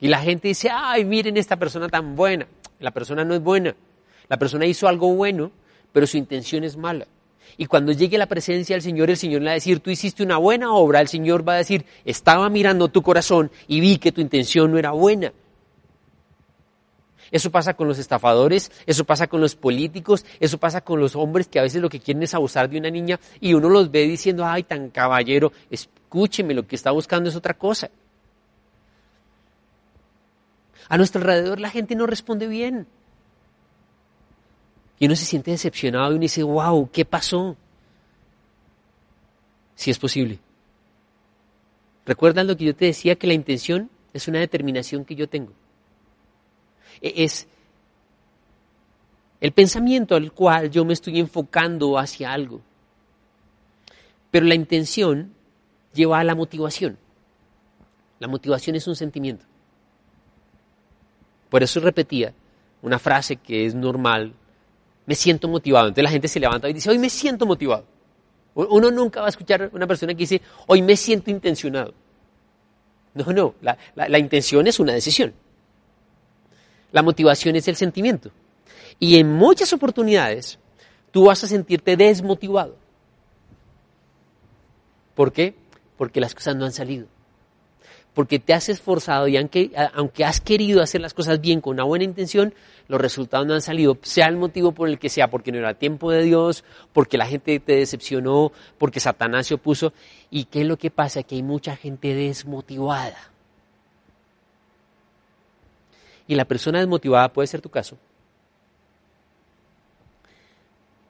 [0.00, 2.46] Y la gente dice, ay, miren esta persona tan buena.
[2.80, 3.74] La persona no es buena.
[4.28, 5.52] La persona hizo algo bueno,
[5.92, 7.06] pero su intención es mala.
[7.56, 10.22] Y cuando llegue la presencia del Señor, el Señor le va a decir, tú hiciste
[10.22, 14.12] una buena obra, el Señor va a decir, estaba mirando tu corazón y vi que
[14.12, 15.32] tu intención no era buena.
[17.30, 21.48] Eso pasa con los estafadores, eso pasa con los políticos, eso pasa con los hombres
[21.48, 24.02] que a veces lo que quieren es abusar de una niña y uno los ve
[24.06, 27.90] diciendo, ay, tan caballero, escúcheme, lo que está buscando es otra cosa.
[30.88, 32.86] A nuestro alrededor la gente no responde bien.
[34.98, 37.56] Y uno se siente decepcionado y uno dice, wow, ¿qué pasó?
[39.74, 40.38] Si es posible.
[42.06, 43.16] ¿Recuerdan lo que yo te decía?
[43.16, 45.52] Que la intención es una determinación que yo tengo.
[47.00, 47.46] E-, es
[49.40, 52.62] el pensamiento al cual yo me estoy enfocando hacia algo.
[54.30, 55.34] Pero la intención
[55.92, 56.98] lleva a la motivación.
[58.20, 59.44] La motivación es un sentimiento.
[61.50, 62.32] Por eso repetía
[62.82, 64.34] una frase que es normal
[65.06, 65.88] me siento motivado.
[65.88, 67.84] Entonces la gente se levanta y dice, hoy me siento motivado.
[68.54, 71.92] Uno nunca va a escuchar una persona que dice, hoy me siento intencionado.
[73.14, 75.34] No, no, la, la intención es una decisión.
[76.92, 78.30] La motivación es el sentimiento.
[78.98, 80.58] Y en muchas oportunidades
[81.10, 82.76] tú vas a sentirte desmotivado.
[85.14, 85.54] ¿Por qué?
[85.96, 87.06] Porque las cosas no han salido
[88.14, 91.82] porque te has esforzado y aunque, aunque has querido hacer las cosas bien con una
[91.82, 92.54] buena intención,
[92.86, 95.74] los resultados no han salido, sea el motivo por el que sea, porque no era
[95.74, 99.92] tiempo de Dios, porque la gente te decepcionó, porque Satanás se opuso.
[100.30, 101.24] ¿Y qué es lo que pasa?
[101.24, 103.18] Que hay mucha gente desmotivada.
[106.28, 107.98] Y la persona desmotivada puede ser tu caso.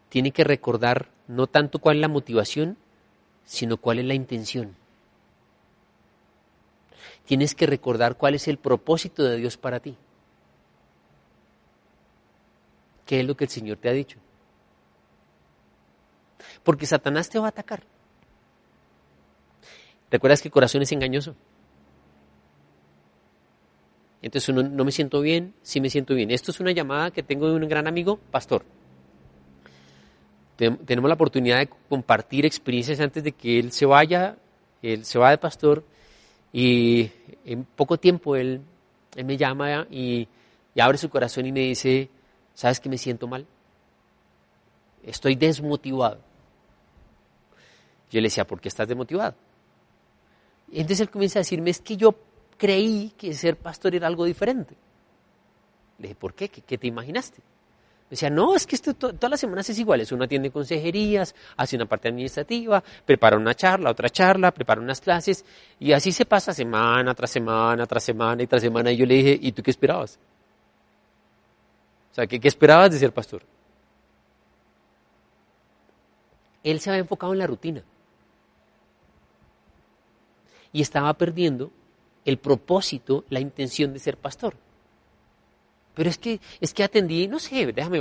[0.09, 2.79] Tiene que recordar no tanto cuál es la motivación,
[3.45, 4.75] sino cuál es la intención
[7.27, 9.97] tienes que recordar cuál es el propósito de Dios para ti.
[13.07, 14.19] ¿Qué es lo que el Señor te ha dicho?
[16.63, 17.83] Porque Satanás te va a atacar.
[20.11, 21.35] ¿Recuerdas que el corazón es engañoso?
[24.23, 26.31] Entonces no me siento bien, sí me siento bien.
[26.31, 28.65] Esto es una llamada que tengo de un gran amigo, pastor.
[30.57, 34.37] Tenemos la oportunidad de compartir experiencias antes de que él se vaya,
[34.81, 35.85] él se va de pastor
[36.57, 37.11] y
[37.45, 38.63] en poco tiempo él,
[39.17, 40.29] me llama y,
[40.81, 42.09] abre su corazón y me dice,
[42.55, 43.45] ¿sabes que me siento mal?
[45.03, 46.21] Estoy desmotivado.
[48.09, 49.35] Yo le decía, ¿por qué estás desmotivado?
[50.71, 52.15] Entonces él comienza a decirme, es que yo
[52.57, 54.77] creí que ser pastor era algo diferente.
[55.99, 56.49] Le dije, ¿por qué?
[56.49, 57.43] ¿Qué, te imaginaste?
[58.11, 60.05] Decía, no, es que esto todas las semanas es igual.
[60.13, 65.45] Uno atiende consejerías, hace una parte administrativa, prepara una charla, otra charla, prepara unas clases,
[65.81, 68.93] y así se pasa semana tras semana, tras semana y tras semana.
[68.93, 70.19] Y yo le dije, ¿y tú qué esperabas?
[72.13, 73.43] O sea, ¿qué, qué esperabas de ser pastor?
[76.63, 77.83] Él se había enfocado en la rutina.
[80.73, 81.71] Y estaba perdiendo
[82.25, 84.55] el propósito, la intención de ser pastor.
[85.95, 88.01] Pero es que, es que atendí, no sé, déjame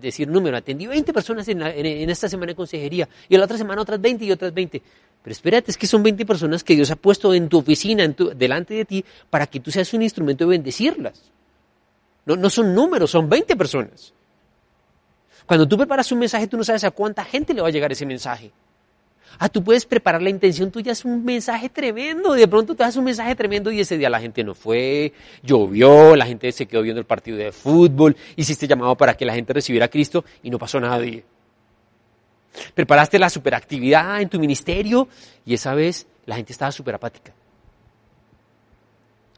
[0.00, 1.62] decir número, atendí 20 personas en,
[2.10, 4.82] esta semana de consejería y la otra semana otras 20 y otras 20.
[5.22, 8.14] Pero espérate, es que son 20 personas que Dios ha puesto en tu oficina, en
[8.36, 11.32] delante de ti, para que tú seas un instrumento de bendecirlas.
[12.26, 14.12] No, no son números, son 20 personas.
[15.46, 17.90] Cuando tú preparas un mensaje, tú no sabes a cuánta gente le va a llegar
[17.90, 18.52] ese mensaje.
[19.38, 22.32] Ah, tú puedes preparar la intención tuya, es un mensaje tremendo.
[22.34, 26.14] De pronto te das un mensaje tremendo y ese día la gente no fue, llovió,
[26.14, 29.52] la gente se quedó viendo el partido de fútbol, hiciste llamado para que la gente
[29.52, 31.04] recibiera a Cristo y no pasó nada.
[32.74, 35.08] Preparaste la superactividad en tu ministerio
[35.44, 37.32] y esa vez la gente estaba súper apática.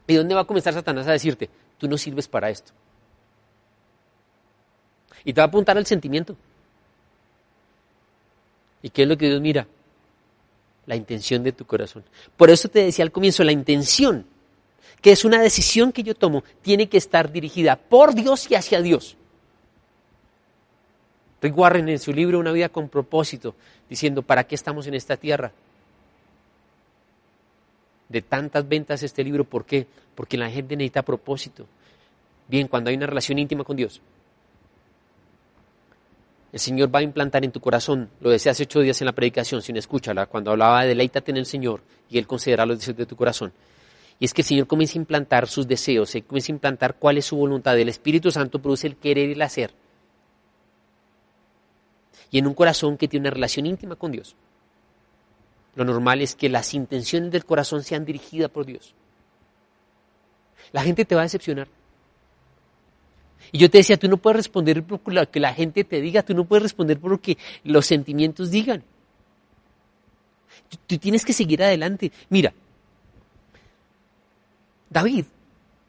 [0.05, 1.49] ¿Y dónde va a comenzar Satanás a decirte?
[1.77, 2.71] Tú no sirves para esto.
[5.23, 6.35] Y te va a apuntar al sentimiento.
[8.81, 9.67] ¿Y qué es lo que Dios mira?
[10.87, 12.03] La intención de tu corazón.
[12.35, 14.25] Por eso te decía al comienzo, la intención,
[15.01, 18.81] que es una decisión que yo tomo, tiene que estar dirigida por Dios y hacia
[18.81, 19.15] Dios.
[21.39, 23.53] Rick Warren en su libro Una vida con propósito,
[23.89, 25.51] diciendo, ¿para qué estamos en esta tierra?
[28.09, 29.85] De tantas ventas este libro, ¿por qué?
[30.15, 31.67] Porque la gente necesita propósito.
[32.47, 34.01] Bien, cuando hay una relación íntima con Dios,
[36.51, 39.11] el Señor va a implantar en tu corazón, lo decía hace ocho días en la
[39.11, 42.97] predicación, sin escúchala, cuando hablaba de deleítate en el Señor y Él concederá los deseos
[42.97, 43.51] de tu corazón.
[44.19, 47.17] Y es que el Señor comienza a implantar sus deseos, Él comienza a implantar cuál
[47.17, 47.77] es su voluntad.
[47.77, 49.71] El Espíritu Santo produce el querer y el hacer.
[52.31, 54.35] Y en un corazón que tiene una relación íntima con Dios,
[55.75, 58.95] lo normal es que las intenciones del corazón sean dirigidas por Dios.
[60.71, 61.67] La gente te va a decepcionar.
[63.51, 66.23] Y yo te decía, tú no puedes responder por lo que la gente te diga,
[66.23, 68.83] tú no puedes responder por lo que los sentimientos digan.
[70.85, 72.11] Tú, tienes que seguir adelante.
[72.29, 72.53] Mira,
[74.89, 75.25] David,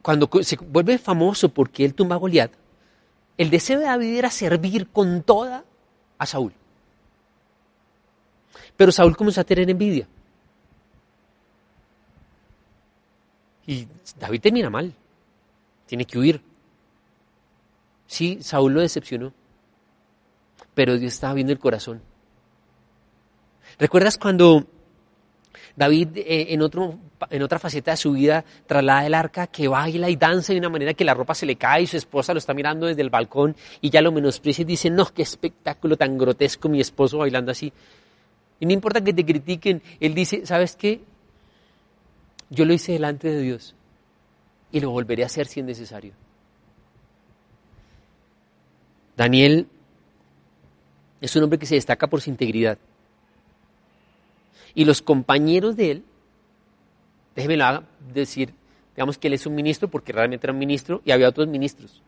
[0.03, 2.53] cuando se vuelve famoso porque él tumba a Goliat,
[3.37, 5.65] el deseo de David era servir con toda
[6.19, 6.53] a Saúl.
[8.77, 10.07] Pero Saúl comenzó a tener envidia.
[13.67, 13.87] Y
[14.19, 14.93] David termina mal.
[15.87, 16.48] Tiene que huir.
[18.09, 19.35] Sí, Saúl lo decepcionó,
[20.75, 22.01] pero Dios estaba viendo el corazón.
[23.79, 24.67] ¿Recuerdas cuando
[25.77, 30.09] David eh, en, otro, en otra faceta de su vida traslada el arca que baila
[30.09, 32.39] y danza de una manera que la ropa se le cae y su esposa lo
[32.39, 36.17] está mirando desde el balcón y ya lo menosprecia y dice, no, qué espectáculo tan
[36.17, 37.71] grotesco mi esposo bailando así.
[38.59, 41.03] Y no importa que te critiquen, él dice, ¿sabes qué?
[42.49, 43.75] Yo lo hice delante de Dios
[44.73, 46.15] y lo volveré a hacer si es necesario.
[49.19, 49.67] Daniel
[51.21, 52.79] es un hombre que se destaca por su integridad.
[54.77, 56.05] Y los compañeros de él,
[57.35, 57.59] déjeme
[58.15, 58.55] decir,
[58.95, 62.01] digamos que él es un ministro porque realmente era un ministro y había otros ministros.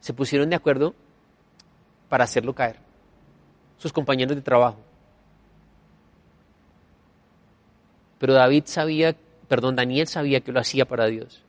[0.00, 0.94] Se pusieron de acuerdo
[2.10, 2.76] para hacerlo caer,
[3.78, 4.80] sus compañeros de trabajo.
[8.18, 9.16] Pero David sabía,
[9.48, 11.42] perdón, Daniel sabía que lo hacía para Dios.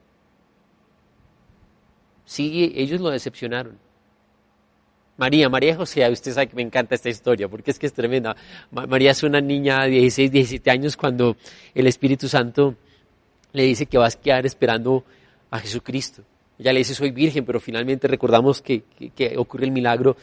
[2.24, 3.91] Sí, ellos lo decepcionaron.
[5.22, 8.36] María, María José, usted sabe que me encanta esta historia porque es que es tremenda.
[8.72, 11.38] María es una niña de 16, 17 años cuando
[11.76, 12.74] el Espíritu Santo
[13.54, 15.04] le dice que va a quedar esperando
[15.52, 16.24] a Jesucristo.
[16.58, 18.82] Ella le dice, soy virgen, pero finalmente recordamos que,
[19.16, 20.18] que ocurre el milagro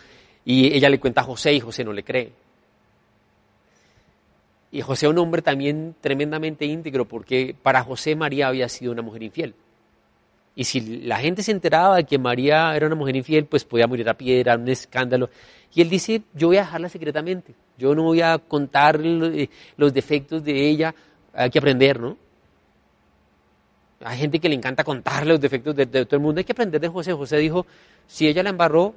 [0.45, 2.33] y ella le cuenta a José y José no le cree.
[4.73, 9.23] Y José un hombre también tremendamente íntegro porque para José María había sido una mujer
[9.23, 9.55] infiel.
[10.59, 13.87] Y si la gente se enteraba de que María era una mujer infiel, pues podía
[13.87, 15.31] morir a piedra, un escándalo.
[15.73, 19.95] Y él dice, yo voy a dejarla secretamente, yo no voy a contar eh, los
[19.95, 20.93] defectos de ella,
[21.33, 22.17] hay que aprender, ¿no?
[24.01, 26.81] Hay gente que le encanta contar los defectos de, todo el mundo, hay que aprender
[26.81, 27.13] de José.
[27.13, 27.65] José dijo,
[28.09, 28.97] si ella la embarró,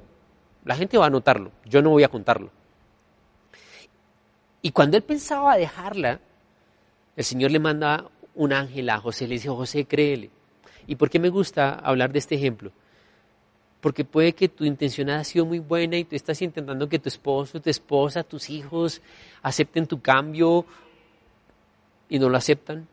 [0.64, 2.50] la gente va a notarlo, yo no voy a contarlo.
[4.62, 6.18] Y cuando él pensaba dejarla,
[7.14, 10.41] el Señor le manda un ángel a José, le dice, José, créele
[10.86, 12.72] ¿Y por qué me gusta hablar de este ejemplo?
[13.80, 17.08] Porque puede que tu intención haya sido muy buena y tú estás intentando que tu
[17.08, 19.02] esposo, tu esposa, tus hijos
[19.42, 20.64] acepten tu cambio
[22.08, 22.86] y no lo aceptan.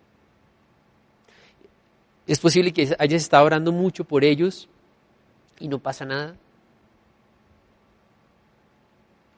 [2.26, 4.70] Es posible que hayas estado orando mucho por ellos
[5.60, 6.36] y no pasa nada.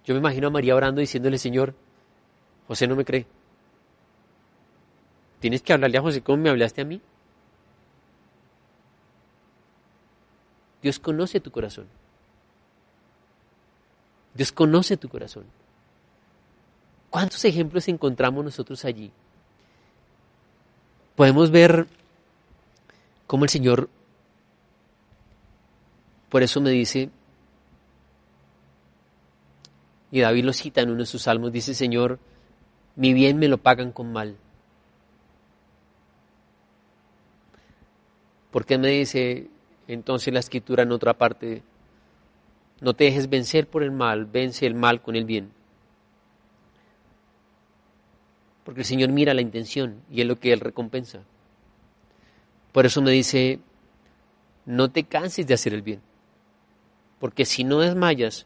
[0.06, 1.74] Yo me imagino a María orando diciéndole, Señor,
[2.68, 3.26] José no me cree.
[5.40, 7.02] Tienes que hablarle a José como me hablaste a mí.
[10.82, 11.88] Dios conoce tu corazón.
[14.34, 15.46] Dios conoce tu corazón.
[17.10, 19.12] ¿Cuántos ejemplos encontramos nosotros allí?
[21.16, 21.88] Podemos ver
[23.28, 23.90] cómo el Señor,
[26.30, 27.10] por eso me dice,
[30.10, 32.20] y David lo cita en uno de sus salmos, dice, Señor,
[32.96, 34.38] mi bien me lo pagan con mal.
[38.52, 39.50] ¿Por qué me dice
[39.94, 41.64] entonces la escritura en otra parte,
[42.80, 45.52] no te dejes vencer por el mal, vence el mal con el bien?
[48.64, 51.24] Porque el Señor mira la intención y es lo que Él recompensa.
[52.72, 53.60] Por eso me dice,
[54.66, 56.02] no te canses de hacer el bien,
[57.20, 58.46] porque si no desmayas,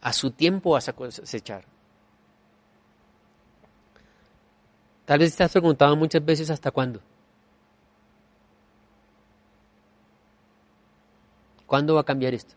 [0.00, 1.64] a su tiempo vas a cosechar.
[5.06, 7.00] Tal vez te has preguntado muchas veces hasta cuándo.
[11.66, 12.54] ¿Cuándo va a cambiar esto?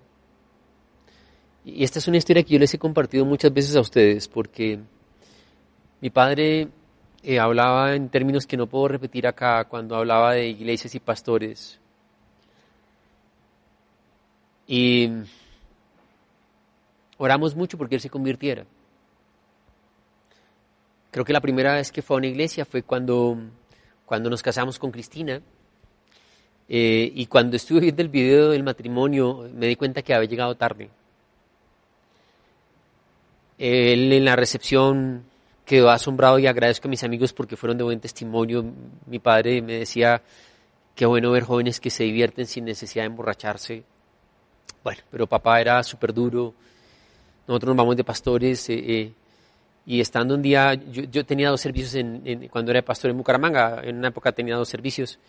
[1.64, 4.80] Y esta es una historia que yo les he compartido muchas veces a ustedes porque
[6.00, 6.70] mi padre
[7.24, 11.80] eh, hablaba en términos que no puedo repetir acá cuando hablaba de iglesias y pastores.
[14.66, 15.10] Y
[17.18, 18.66] oramos mucho porque él se convirtiera.
[21.12, 23.38] Creo que la primera vez que fue a una iglesia fue cuando,
[24.06, 25.42] cuando nos casamos con Cristina.
[26.70, 30.56] Eh, y cuando estuve viendo el video del matrimonio me di cuenta que había llegado
[30.56, 30.90] tarde.
[33.58, 35.24] Él en la recepción
[35.66, 38.64] quedó asombrado y agradezco a mis amigos porque fueron de buen testimonio.
[39.06, 40.22] Mi padre me decía,
[40.96, 43.84] qué bueno ver jóvenes que se divierten sin necesidad de emborracharse.
[44.84, 46.54] Bueno, pero papá era súper duro.
[47.48, 49.14] Nosotros nos vamos de pastores eh, eh,
[49.86, 53.98] y estando un día, yo, tenía dos servicios en, cuando era pastor en Bucaramanga, en
[53.98, 55.20] una época tenía dos servicios.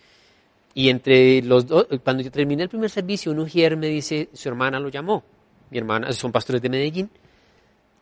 [0.73, 4.49] Y entre los dos, cuando yo terminé el primer servicio, un ujier me dice, su
[4.49, 5.23] hermana lo llamó.
[5.71, 7.09] Mi hermana, son pastores de Medellín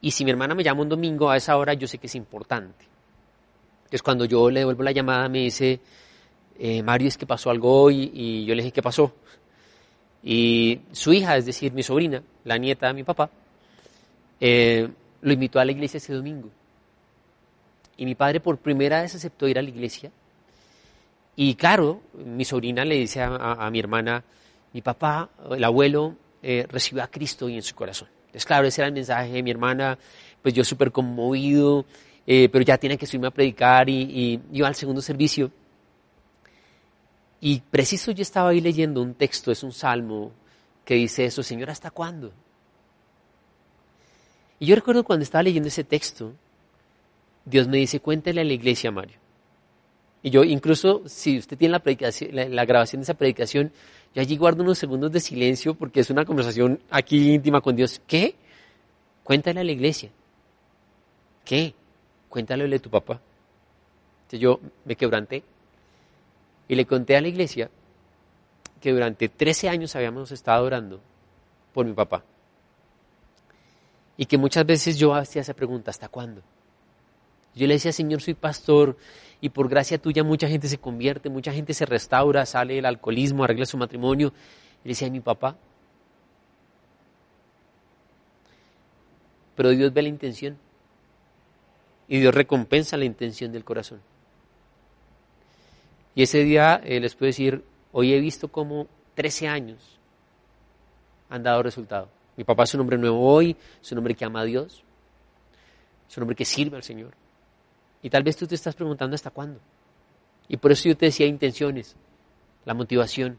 [0.02, 2.16] y si mi hermana me llama un domingo a esa hora, yo sé que es
[2.16, 2.86] importante.
[3.80, 5.80] Entonces cuando yo le devuelvo la llamada, me dice,
[6.60, 9.14] eh, Mario, es que pasó algo hoy, y yo le dije, ¿qué pasó?
[10.24, 13.30] Y su hija, es decir, mi sobrina, la nieta de mi papá,
[14.40, 14.88] eh,
[15.22, 16.50] lo invitó a la iglesia ese domingo.
[17.96, 20.12] Y mi padre por primera vez aceptó ir a la iglesia.
[21.40, 24.24] Y claro, mi sobrina le dice a, mi hermana,
[24.74, 28.10] mi papá, el abuelo, eh, recibió a Cristo y en su corazón.
[28.34, 30.00] Es claro, ese era el mensaje de mi hermana,
[30.42, 31.86] pues yo súper conmovido,
[32.26, 35.52] eh, pero ya tiene que subirme a predicar y, y al segundo servicio.
[37.40, 40.32] Y preciso yo estaba ahí leyendo un texto, es un salmo,
[40.84, 42.34] que dice eso, Señor, ¿hasta cuándo?
[44.60, 46.34] Y yo recuerdo cuando estaba leyendo ese texto,
[47.46, 49.27] Dios me dice, cuéntale a la iglesia, Mario.
[50.24, 53.72] Y yo incluso, si usted tiene la, la grabación de esa predicación,
[54.14, 58.02] yo allí guardo unos segundos de silencio porque es una conversación aquí íntima con Dios.
[58.08, 58.36] ¿Qué?
[59.24, 60.10] Cuéntale a la iglesia.
[61.46, 61.74] ¿Qué?
[62.30, 63.22] Cuéntale a tu papá.
[64.22, 65.44] Entonces yo me quebranté
[66.68, 67.70] y le conté a la iglesia
[68.82, 71.00] que durante 13 años habíamos estado orando
[71.74, 72.24] por mi papá.
[74.18, 76.42] Y que muchas veces yo hacía esa pregunta, ¿hasta cuándo?
[77.58, 78.98] Yo le decía, Señor, soy pastor,
[79.42, 83.44] y por gracia tuya mucha gente se convierte, mucha gente se restaura, sale del alcoholismo,
[83.44, 84.34] arregla su matrimonio.
[84.84, 85.56] Y decía, mi papá.
[89.56, 90.58] Pero Dios ve la intención
[92.08, 94.02] y Dios recompensa la intención del corazón.
[96.16, 100.00] Y ese día eh, les puedo decir, hoy he visto como 13 años
[101.30, 102.10] han dado resultado.
[102.38, 104.84] Mi papá es un hombre nuevo hoy, es un hombre que ama a Dios,
[106.10, 107.14] es un hombre que sirve al Señor.
[108.02, 109.60] Y tal vez tú te estás preguntando hasta cuándo.
[110.48, 111.96] Y por eso yo te decía intenciones,
[112.66, 113.38] la motivación,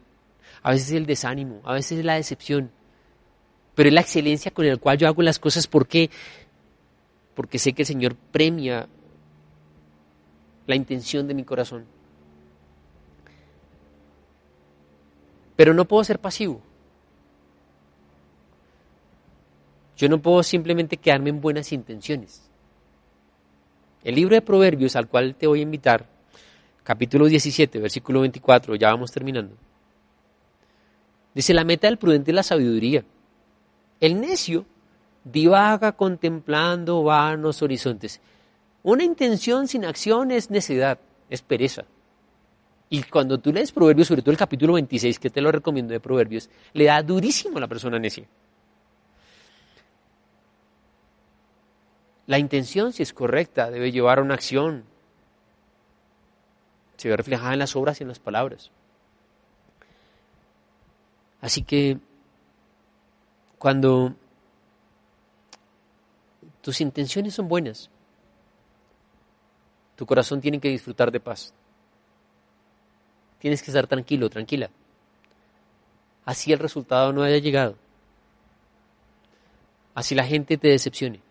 [0.62, 2.70] a veces el desánimo, a veces la decepción,
[3.74, 5.66] pero es la excelencia con la cual yo hago las cosas.
[5.66, 6.11] ¿Por qué?
[7.34, 8.88] Porque sé que el Señor premia
[10.66, 11.86] la intención de mi corazón.
[15.54, 16.61] Pero no puedo ser pasivo.
[19.96, 22.47] Yo no puedo simplemente quedarme en buenas intenciones.
[24.09, 26.06] El libro de Proverbios al cual te voy a invitar,
[26.82, 29.54] capítulo 17, versículo 24, ya vamos terminando.
[31.34, 33.04] Dice, la meta del prudente es la sabiduría.
[34.00, 34.64] El necio
[35.24, 38.22] divaga contemplando vanos horizontes.
[38.82, 40.98] Una intención sin acción es necedad,
[41.28, 41.84] es pereza.
[42.88, 46.00] Y cuando tú lees Proverbios, sobre todo el capítulo 26, que te lo recomiendo de
[46.00, 48.26] Proverbios, le da durísimo a la persona necia.
[52.29, 54.85] La intención, si es correcta, debe llevar a una acción.
[56.99, 58.70] Se ve reflejada en las obras y en las palabras.
[61.41, 61.99] Así que
[63.59, 64.14] cuando
[66.61, 67.89] tus intenciones son buenas,
[69.97, 71.55] tu corazón tiene que disfrutar de paz.
[73.39, 74.68] Tienes que estar tranquilo, tranquila.
[76.26, 77.76] Así el resultado no haya llegado.
[79.95, 81.22] Así la gente te decepcione.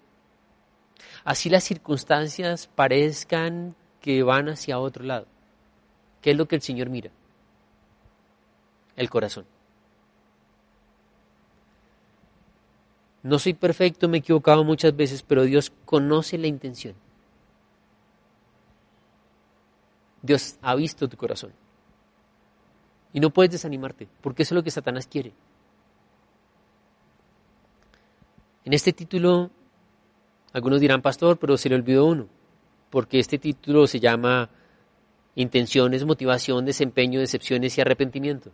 [1.27, 5.27] Así las circunstancias parezcan que van hacia otro lado.
[6.21, 7.11] ¿Qué es lo que el Señor mira?
[8.95, 9.45] El corazón.
[13.23, 16.95] No soy perfecto, me he equivocado muchas veces, pero Dios conoce la intención.
[20.21, 21.51] Dios ha visto tu corazón.
[23.11, 25.33] Y no puedes desanimarte, porque eso es lo que Satanás quiere.
[28.63, 29.51] En este título,
[30.57, 32.27] algunos dirán, pastor, pero se le olvidó uno,
[32.89, 34.49] porque este título se llama
[35.35, 38.51] Intenciones, Motivación, Desempeño, Decepciones y Arrepentimiento.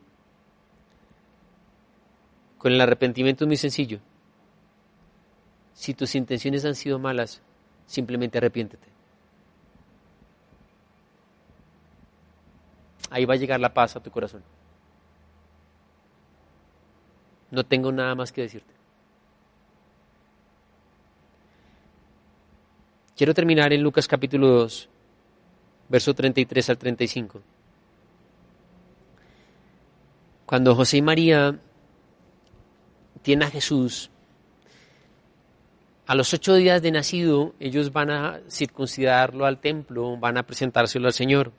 [2.58, 4.02] Con el arrepentimiento es muy sencillo.
[5.74, 7.42] Si tus intenciones han sido malas,
[7.86, 8.90] simplemente arrepiéntete.
[13.12, 14.44] Ahí va a llegar la paz a tu corazón.
[17.50, 18.74] No tengo nada más que decirte.
[23.16, 24.90] Quiero terminar en Lucas capítulo 2,
[25.88, 27.42] verso 33 al 35.
[30.48, 31.60] Cuando José y María
[33.22, 34.10] tienen a Jesús,
[36.08, 41.06] a los ocho días de nacido, ellos van a circuncidarlo al templo, van a presentárselo
[41.06, 41.52] al Señor.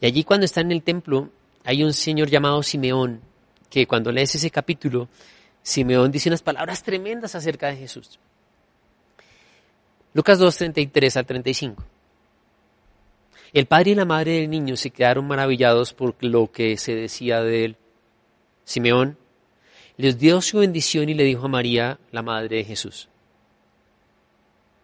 [0.00, 1.30] Y allí cuando está en el templo,
[1.64, 3.22] hay un señor llamado Simeón,
[3.68, 5.08] que cuando lees ese capítulo,
[5.64, 8.20] Simeón dice unas palabras tremendas acerca de Jesús.
[10.16, 11.84] Lucas 2, 33 al 35.
[13.52, 17.42] El padre y la madre del niño se quedaron maravillados por lo que se decía
[17.42, 17.76] de él.
[18.64, 19.18] Simeón
[19.98, 23.10] les dio su bendición y le dijo a María, la madre de Jesús,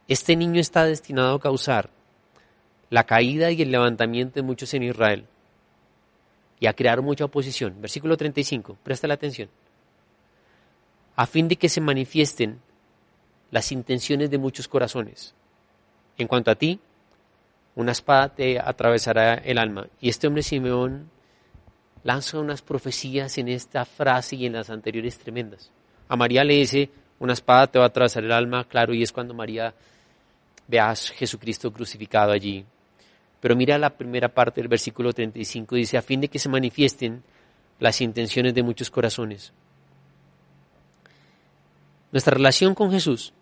[0.06, 1.88] este niño está destinado a causar
[2.90, 5.24] la caída y el levantamiento de muchos en Israel
[6.60, 7.80] y a crear mucha oposición.
[7.80, 9.48] Versículo 35, presta la atención.
[11.16, 12.60] A fin de que se manifiesten
[13.52, 15.34] las intenciones de muchos corazones.
[16.18, 16.80] En cuanto a ti,
[17.76, 19.86] una espada te atravesará el alma.
[20.00, 21.10] Y este hombre Simeón
[22.02, 25.70] lanza unas profecías en esta frase y en las anteriores tremendas.
[26.08, 29.12] A María le dice, una espada te va a atravesar el alma, claro, y es
[29.12, 29.74] cuando María
[30.66, 32.64] ve a Jesucristo crucificado allí.
[33.38, 37.22] Pero mira la primera parte del versículo 35, dice, a fin de que se manifiesten
[37.80, 39.52] las intenciones de muchos corazones.
[42.12, 43.32] Nuestra relación con Jesús,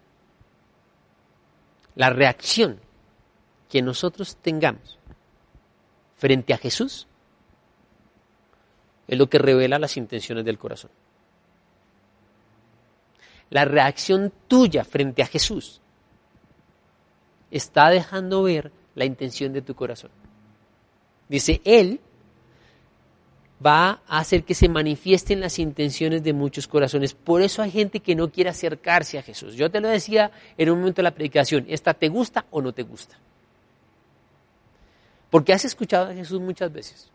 [1.94, 2.80] la reacción
[3.68, 4.98] que nosotros tengamos
[6.16, 7.06] frente a Jesús,
[9.08, 10.90] es lo que revela las intenciones del corazón.
[13.48, 15.80] La reacción tuya frente a Jesús
[17.50, 20.10] está dejando ver la intención de tu corazón.
[21.28, 22.00] Dice, Él
[23.64, 27.14] va a hacer que se manifiesten las intenciones de muchos corazones.
[27.14, 29.54] Por eso hay gente que no quiere acercarse a Jesús.
[29.54, 32.72] Yo te lo decía en un momento de la predicación, ¿esta te gusta o no
[32.72, 33.18] te gusta?
[35.28, 37.10] Porque has escuchado a Jesús muchas veces,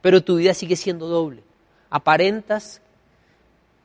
[0.00, 1.42] pero tu vida sigue siendo doble.
[1.90, 2.80] Aparentas,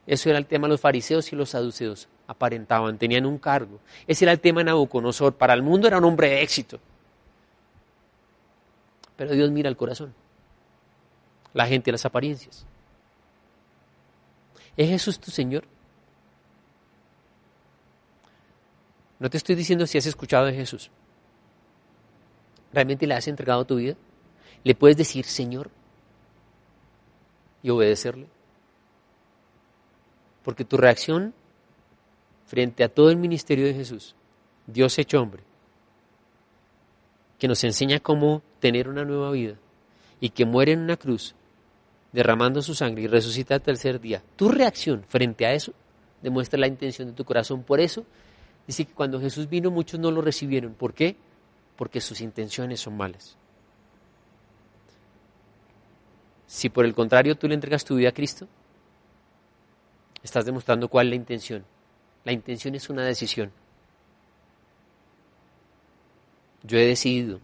[0.08, 3.80] eso era el tema de los fariseos y los saduceos, aparentaban, tenían un cargo.
[4.08, 5.34] Ese era el tema de Nabucodonosor.
[5.34, 6.80] Para el mundo era un hombre de éxito.
[9.18, 10.14] Pero Dios mira el corazón,
[11.54, 12.66] la gente, las apariencias.
[14.78, 15.66] ¿Es Jesús tu Señor?
[19.20, 20.90] No te estoy diciendo si has escuchado de Jesús.
[22.72, 23.96] ¿Realmente le has entregado tu vida?
[24.64, 25.70] ¿Le puedes decir Señor
[27.62, 28.28] y obedecerle?
[30.44, 31.34] Porque tu reacción
[32.46, 34.16] frente a todo el ministerio de Jesús,
[34.66, 35.44] Dios hecho hombre,
[37.38, 39.56] que nos enseña cómo tener una nueva vida
[40.20, 41.36] y que muere en una cruz
[42.12, 45.74] derramando su sangre y resucita al tercer día, tu reacción frente a eso
[46.22, 47.64] demuestra la intención de tu corazón.
[47.64, 48.06] Por eso
[48.68, 50.74] dice que cuando Jesús vino muchos no lo recibieron.
[50.74, 51.16] ¿Por qué?
[51.76, 53.38] Porque sus intenciones son malas.
[56.48, 58.48] Si por el contrario tú le entregas tu vida a Cristo,
[60.24, 61.66] estás demostrando cuál es la intención.
[62.26, 63.52] La intención es una decisión.
[66.64, 67.40] Yo he decidido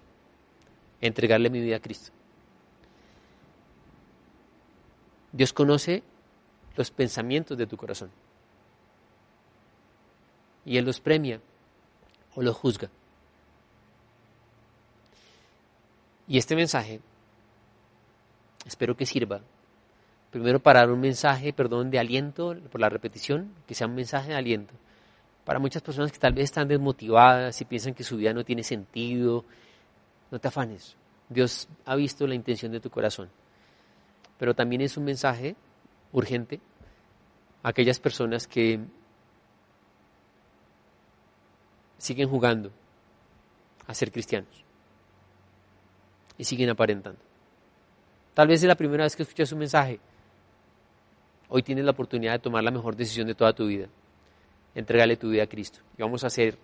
[1.01, 2.14] entregarle mi vida a Cristo.
[5.35, 6.01] Dios conoce
[6.77, 8.09] los pensamientos de tu corazón
[10.63, 11.41] y Él los premia
[12.35, 12.89] o los juzga.
[16.29, 17.01] Y este mensaje
[18.65, 19.41] espero que sirva.
[20.31, 24.29] Primero para dar un mensaje, perdón, de aliento por la repetición, que sea un mensaje
[24.29, 24.73] de aliento.
[25.43, 28.63] Para muchas personas que tal vez están desmotivadas y piensan que su vida no tiene
[28.63, 29.43] sentido,
[30.31, 30.95] no te afanes.
[31.27, 33.29] Dios ha visto la intención de tu corazón.
[34.37, 35.55] Pero también es un mensaje
[36.11, 36.59] urgente
[37.63, 38.79] a aquellas personas que
[41.97, 42.71] siguen jugando
[43.87, 44.63] a ser cristianos
[46.37, 47.19] y siguen aparentando.
[48.33, 49.99] Tal vez es la primera vez que escuchas un mensaje.
[51.47, 53.87] Hoy tienes la oportunidad de tomar la mejor decisión de toda tu vida.
[54.73, 55.79] Entrégale tu vida a Cristo.
[55.97, 56.57] Y vamos a hacer,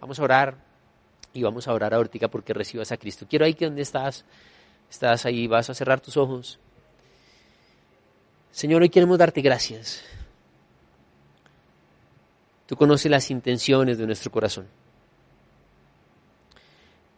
[0.00, 0.56] vamos a orar
[1.32, 3.26] y vamos a orar ahorita porque recibas a Cristo.
[3.28, 4.24] Quiero ahí que donde estás,
[4.90, 6.58] estás ahí, vas a cerrar tus ojos.
[8.52, 10.02] Señor, hoy queremos darte gracias.
[12.66, 14.68] Tú conoces las intenciones de nuestro corazón.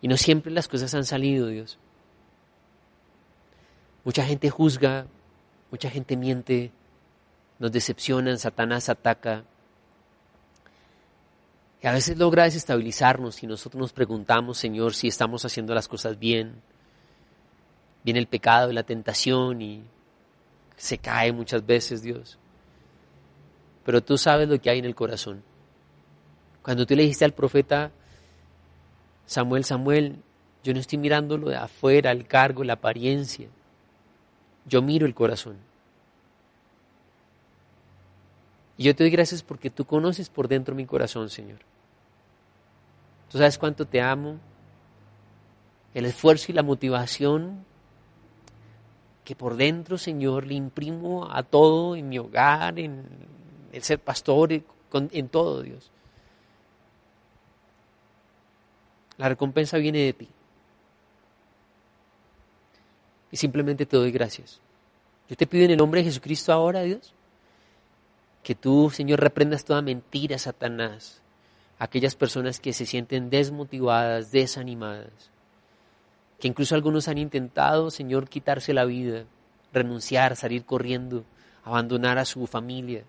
[0.01, 1.77] Y no siempre las cosas han salido, Dios.
[4.05, 5.07] Mucha gente juzga,
[5.71, 6.71] mucha gente miente,
[7.59, 9.45] nos decepcionan, Satanás ataca.
[11.83, 16.19] Y a veces logra desestabilizarnos y nosotros nos preguntamos, Señor, si estamos haciendo las cosas
[16.19, 16.63] bien.
[18.05, 19.83] Viene el pecado y la tentación y
[20.77, 22.39] se cae muchas veces, Dios.
[23.85, 25.43] Pero tú sabes lo que hay en el corazón.
[26.63, 27.91] Cuando tú le dijiste al profeta
[29.27, 30.17] Samuel, Samuel,
[30.63, 33.49] yo no estoy mirando lo de afuera, el cargo, la apariencia.
[34.67, 35.59] Yo miro el corazón.
[38.77, 41.59] Y yo te doy gracias porque tú conoces por dentro mi corazón, Señor.
[43.31, 44.39] Tú sabes cuánto te amo.
[45.93, 47.65] El esfuerzo y la motivación
[49.25, 53.05] que por dentro, Señor, le imprimo a todo en mi hogar, en
[53.73, 55.91] el ser pastor, en todo, Dios.
[59.17, 60.29] La recompensa viene de ti
[63.35, 64.61] y simplemente te doy gracias.
[65.29, 67.15] Yo te pido en el nombre de Jesucristo ahora, Dios,
[68.45, 71.21] que tú, Señor, reprendas toda mentira, Satanás,
[71.81, 75.33] aquellas personas que se sienten desmotivadas, desanimadas,
[76.45, 79.25] que incluso algunos han intentado, Señor, quitarse la vida,
[79.73, 81.25] renunciar, salir corriendo,
[81.65, 83.03] abandonar a su familia.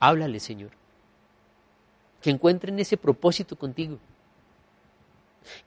[0.00, 0.72] Háblale, Señor,
[2.20, 4.00] que encuentren ese propósito contigo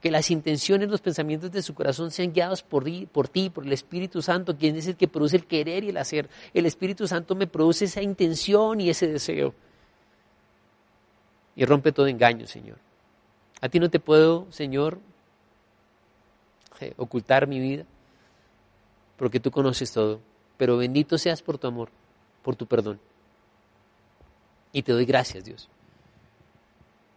[0.02, 3.72] que las intenciones, los pensamientos de su corazón sean guiados por, por ti, por el
[3.72, 6.30] Espíritu Santo, quien es el que produce el querer y el hacer.
[6.54, 9.54] El Espíritu Santo me produce esa intención y ese deseo.
[11.56, 12.80] Y rompe todo engaño, Señor.
[13.62, 15.00] A ti no te puedo, Señor,
[16.98, 17.86] ocultar mi vida,
[19.18, 20.20] porque tú conoces todo.
[20.58, 21.90] Pero bendito seas por tu amor,
[22.44, 23.00] por tu perdón.
[24.72, 25.70] Y te doy gracias, Dios.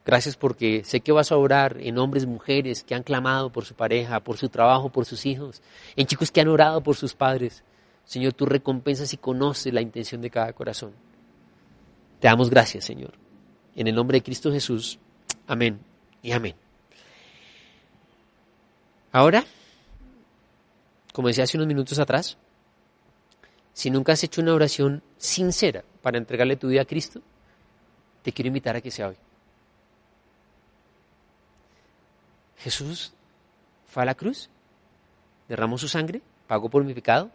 [0.04, 3.74] Gracias porque sé que vas a orar en hombres, mujeres que han clamado por su
[3.74, 5.62] pareja, por su trabajo, por sus hijos,
[5.94, 7.62] en chicos que han orado por sus padres.
[8.04, 10.92] Señor, tú recompensas y conoces la intención de cada corazón.
[12.18, 13.12] Te damos gracias, Señor.
[13.76, 14.98] En el nombre de Cristo Jesús.
[15.46, 15.78] Amén
[16.20, 16.61] y amén.
[19.12, 19.44] Ahora,
[21.12, 22.38] como decía hace unos minutos atrás,
[23.74, 27.20] si nunca has hecho una oración sincera para entregarle tu vida a Cristo,
[28.22, 29.16] te quiero invitar a que sea hoy.
[32.56, 33.12] Jesús
[33.86, 34.48] fue a la cruz,
[35.48, 37.30] derramó su sangre, pagó por mi pecado.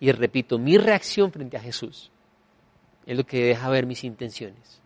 [0.00, 2.10] Y repito, mi reacción frente a Jesús
[3.06, 4.80] es lo que deja ver mis intenciones.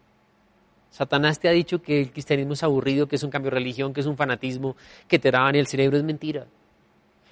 [0.91, 3.93] Satanás te ha dicho que el cristianismo es aburrido, que es un cambio de religión,
[3.93, 4.77] que es un fanatismo,
[5.07, 6.47] que te daban el cerebro, es mentira.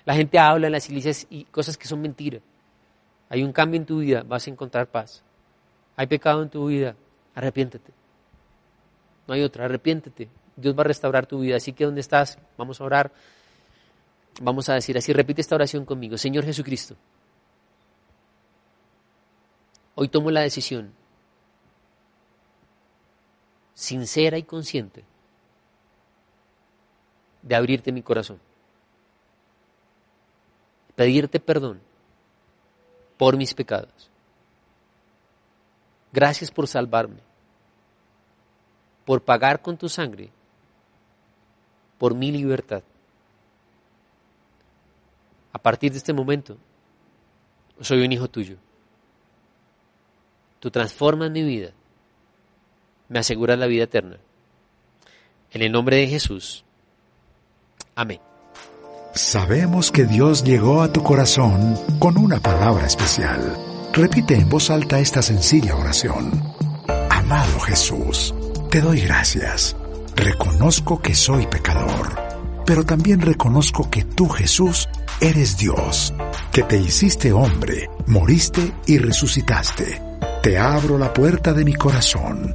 [0.04, 2.40] La gente habla en las iglesias y cosas que son mentira.
[3.28, 5.22] Hay un cambio en tu vida, vas a encontrar paz.
[5.96, 6.94] Hay pecado en tu vida,
[7.34, 7.92] arrepiéntete.
[9.26, 10.28] No hay otra, arrepiéntete.
[10.56, 11.56] Dios va a restaurar tu vida.
[11.56, 12.38] Así que ¿dónde estás?
[12.56, 13.12] Vamos a orar.
[14.40, 16.16] Vamos a decir así, repite esta oración conmigo.
[16.16, 16.94] Señor Jesucristo,
[19.96, 20.92] hoy tomo la decisión
[23.78, 25.04] sincera y consciente
[27.42, 28.40] de abrirte mi corazón,
[30.96, 31.80] pedirte perdón
[33.16, 34.10] por mis pecados.
[36.12, 37.20] Gracias por salvarme,
[39.04, 40.28] por pagar con tu sangre
[41.98, 42.82] por mi libertad.
[45.52, 46.56] A partir de este momento,
[47.80, 48.56] soy un hijo tuyo.
[50.58, 51.70] Tú transformas mi vida,
[53.08, 54.16] me aseguras la vida eterna.
[55.50, 56.64] En el nombre de Jesús.
[57.94, 58.20] Amén.
[59.14, 63.56] Sabemos que Dios llegó a tu corazón con una palabra especial.
[63.92, 66.30] Repite en voz alta esta sencilla oración.
[67.10, 68.34] Amado Jesús
[68.70, 69.74] Te doy gracias.
[70.14, 72.14] Reconozco que soy pecador,
[72.66, 74.88] pero también reconozco que tú, Jesús,
[75.20, 76.12] eres Dios,
[76.52, 80.02] que te hiciste hombre, moriste y resucitaste.
[80.42, 82.54] Te abro la puerta de mi corazón.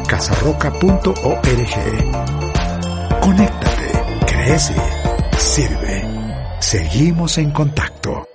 [0.11, 1.75] www.casarroca.org.
[3.21, 3.91] Conéctate,
[4.27, 4.75] crece,
[5.37, 6.03] sirve.
[6.59, 8.30] Seguimos en contacto.